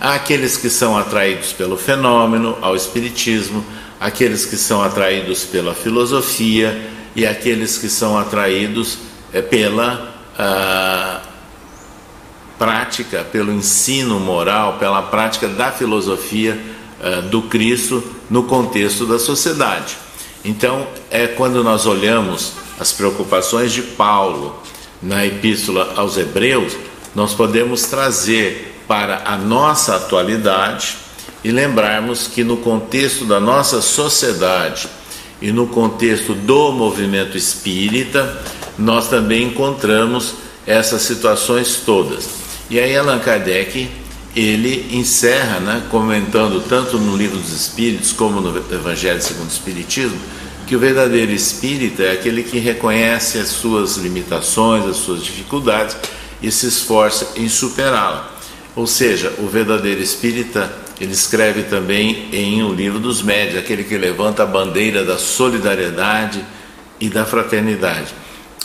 Há 0.00 0.14
aqueles 0.14 0.56
que 0.56 0.68
são 0.68 0.96
atraídos 0.96 1.52
pelo 1.52 1.76
fenômeno, 1.76 2.58
ao 2.60 2.76
espiritismo, 2.76 3.64
aqueles 4.00 4.44
que 4.44 4.56
são 4.56 4.82
atraídos 4.82 5.44
pela 5.44 5.74
filosofia 5.74 6.78
e 7.16 7.26
aqueles 7.26 7.78
que 7.78 7.88
são 7.88 8.18
atraídos 8.18 8.98
é, 9.32 9.40
pela 9.40 10.14
ah, 10.38 11.20
prática, 12.58 13.24
pelo 13.24 13.52
ensino 13.52 14.18
moral, 14.18 14.74
pela 14.78 15.02
prática 15.02 15.48
da 15.48 15.70
filosofia 15.70 16.58
ah, 17.00 17.20
do 17.20 17.42
Cristo 17.42 18.02
no 18.28 18.42
contexto 18.42 19.06
da 19.06 19.18
sociedade. 19.18 19.96
Então, 20.44 20.86
é 21.10 21.26
quando 21.26 21.62
nós 21.62 21.86
olhamos 21.86 22.52
as 22.78 22.92
preocupações 22.92 23.72
de 23.72 23.82
Paulo 23.82 24.60
na 25.02 25.24
Epístola 25.24 25.94
aos 25.96 26.16
Hebreus, 26.16 26.76
nós 27.14 27.34
podemos 27.34 27.82
trazer 27.82 28.82
para 28.86 29.22
a 29.24 29.36
nossa 29.36 29.96
atualidade 29.96 30.96
e 31.44 31.50
lembrarmos 31.50 32.26
que 32.26 32.42
no 32.42 32.56
contexto 32.56 33.24
da 33.24 33.38
nossa 33.38 33.80
sociedade 33.80 34.88
e 35.40 35.52
no 35.52 35.68
contexto 35.68 36.34
do 36.34 36.72
movimento 36.72 37.36
espírita, 37.36 38.42
nós 38.76 39.08
também 39.08 39.44
encontramos 39.44 40.34
essas 40.66 41.02
situações 41.02 41.82
todas. 41.84 42.37
E 42.70 42.78
aí 42.78 42.96
Allan 42.96 43.18
Kardec, 43.18 43.88
ele 44.36 44.88
encerra, 44.92 45.58
né, 45.58 45.82
comentando 45.90 46.62
tanto 46.68 46.98
no 46.98 47.16
Livro 47.16 47.38
dos 47.38 47.52
Espíritos 47.52 48.12
como 48.12 48.40
no 48.40 48.56
Evangelho 48.72 49.22
segundo 49.22 49.48
o 49.48 49.52
Espiritismo, 49.52 50.18
que 50.66 50.76
o 50.76 50.78
verdadeiro 50.78 51.32
espírita 51.32 52.02
é 52.02 52.12
aquele 52.12 52.42
que 52.42 52.58
reconhece 52.58 53.38
as 53.38 53.48
suas 53.48 53.96
limitações, 53.96 54.84
as 54.84 54.98
suas 54.98 55.24
dificuldades 55.24 55.96
e 56.42 56.50
se 56.52 56.66
esforça 56.66 57.32
em 57.36 57.48
superá-la. 57.48 58.30
Ou 58.76 58.86
seja, 58.86 59.32
o 59.38 59.46
verdadeiro 59.46 60.02
espírita, 60.02 60.70
ele 61.00 61.12
escreve 61.12 61.62
também 61.62 62.28
em 62.32 62.62
O 62.62 62.74
Livro 62.74 63.00
dos 63.00 63.22
Médios, 63.22 63.58
aquele 63.58 63.82
que 63.82 63.96
levanta 63.96 64.42
a 64.42 64.46
bandeira 64.46 65.04
da 65.04 65.16
solidariedade 65.16 66.44
e 67.00 67.08
da 67.08 67.24
fraternidade. 67.24 68.14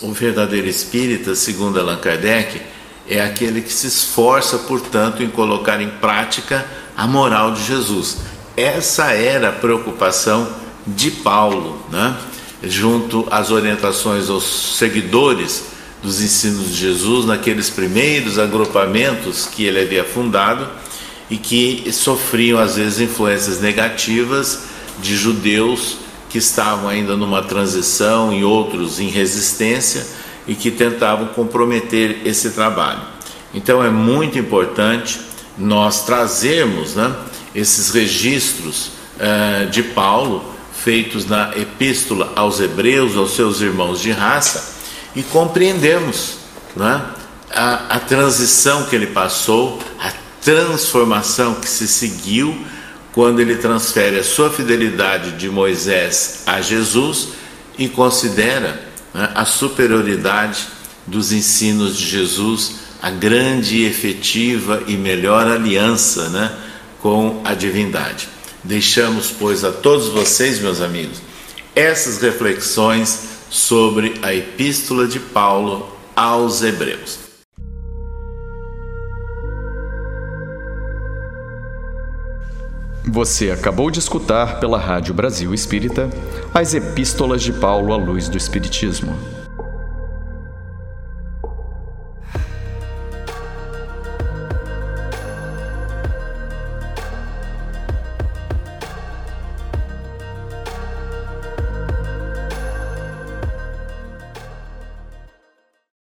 O 0.01 0.11
verdadeiro 0.11 0.67
espírita, 0.67 1.33
segundo 1.35 1.79
Allan 1.79 1.97
Kardec, 1.97 2.72
é 3.07 3.21
aquele 3.21 3.61
que 3.61 3.73
se 3.73 3.87
esforça, 3.87 4.59
portanto, 4.59 5.21
em 5.21 5.29
colocar 5.29 5.81
em 5.81 5.89
prática 5.89 6.65
a 6.95 7.05
moral 7.05 7.51
de 7.51 7.63
Jesus. 7.63 8.17
Essa 8.55 9.11
era 9.11 9.49
a 9.49 9.53
preocupação 9.53 10.47
de 10.85 11.11
Paulo, 11.11 11.83
né? 11.91 12.15
junto 12.63 13.27
às 13.29 13.51
orientações 13.51 14.29
aos 14.29 14.77
seguidores 14.77 15.65
dos 16.01 16.21
ensinos 16.21 16.69
de 16.69 16.75
Jesus, 16.75 17.25
naqueles 17.25 17.69
primeiros 17.69 18.39
agrupamentos 18.39 19.45
que 19.45 19.65
ele 19.65 19.81
havia 19.81 20.03
fundado 20.03 20.67
e 21.29 21.37
que 21.37 21.89
sofriam 21.91 22.59
às 22.59 22.75
vezes 22.75 22.99
influências 22.99 23.59
negativas 23.59 24.63
de 25.01 25.15
judeus 25.15 25.97
que 26.29 26.37
estavam 26.37 26.89
ainda 26.89 27.15
numa 27.15 27.41
transição 27.41 28.33
e 28.33 28.43
outros 28.43 28.99
em 28.99 29.07
resistência 29.07 30.05
e 30.47 30.55
que 30.55 30.71
tentavam 30.71 31.27
comprometer 31.27 32.21
esse 32.25 32.51
trabalho. 32.51 33.01
Então 33.53 33.83
é 33.83 33.89
muito 33.89 34.37
importante 34.37 35.19
nós 35.57 36.05
trazermos 36.05 36.95
né, 36.95 37.15
esses 37.53 37.91
registros 37.91 38.91
uh, 39.17 39.69
de 39.69 39.83
Paulo 39.83 40.43
feitos 40.73 41.25
na 41.25 41.51
epístola 41.55 42.33
aos 42.35 42.59
Hebreus, 42.59 43.15
aos 43.15 43.35
seus 43.35 43.61
irmãos 43.61 44.01
de 44.01 44.11
raça, 44.11 44.73
e 45.15 45.23
compreendermos 45.23 46.37
né, 46.75 47.01
a, 47.51 47.95
a 47.95 47.99
transição 47.99 48.83
que 48.85 48.95
ele 48.95 49.07
passou, 49.07 49.79
a 49.99 50.11
transformação 50.41 51.55
que 51.55 51.69
se 51.69 51.87
seguiu 51.87 52.65
quando 53.13 53.39
ele 53.39 53.55
transfere 53.55 54.19
a 54.19 54.23
sua 54.23 54.49
fidelidade 54.49 55.33
de 55.33 55.47
Moisés 55.49 56.41
a 56.47 56.59
Jesus 56.59 57.29
e 57.77 57.87
considera 57.87 58.92
né, 59.13 59.31
a 59.35 59.45
superioridade 59.45 60.67
dos 61.05 61.31
ensinos 61.31 61.97
de 61.97 62.05
Jesus, 62.05 62.75
a 63.01 63.09
grande, 63.09 63.83
efetiva 63.83 64.83
e 64.87 64.95
melhor 64.95 65.47
aliança 65.47 66.29
né, 66.29 66.57
com 67.01 67.41
a 67.43 67.53
divindade. 67.53 68.29
Deixamos, 68.63 69.29
pois, 69.29 69.63
a 69.63 69.71
todos 69.71 70.07
vocês, 70.07 70.59
meus 70.59 70.79
amigos, 70.79 71.17
essas 71.75 72.21
reflexões 72.21 73.19
sobre 73.49 74.19
a 74.21 74.33
Epístola 74.33 75.05
de 75.05 75.19
Paulo 75.19 75.95
aos 76.15 76.63
Hebreus. 76.63 77.22
Você 83.13 83.51
acabou 83.51 83.91
de 83.91 83.99
escutar 83.99 84.59
pela 84.59 84.79
Rádio 84.79 85.13
Brasil 85.13 85.53
Espírita 85.53 86.09
as 86.51 86.73
Epístolas 86.73 87.43
de 87.43 87.53
Paulo 87.53 87.93
à 87.93 87.95
Luz 87.95 88.27
do 88.27 88.39
Espiritismo. 88.39 89.42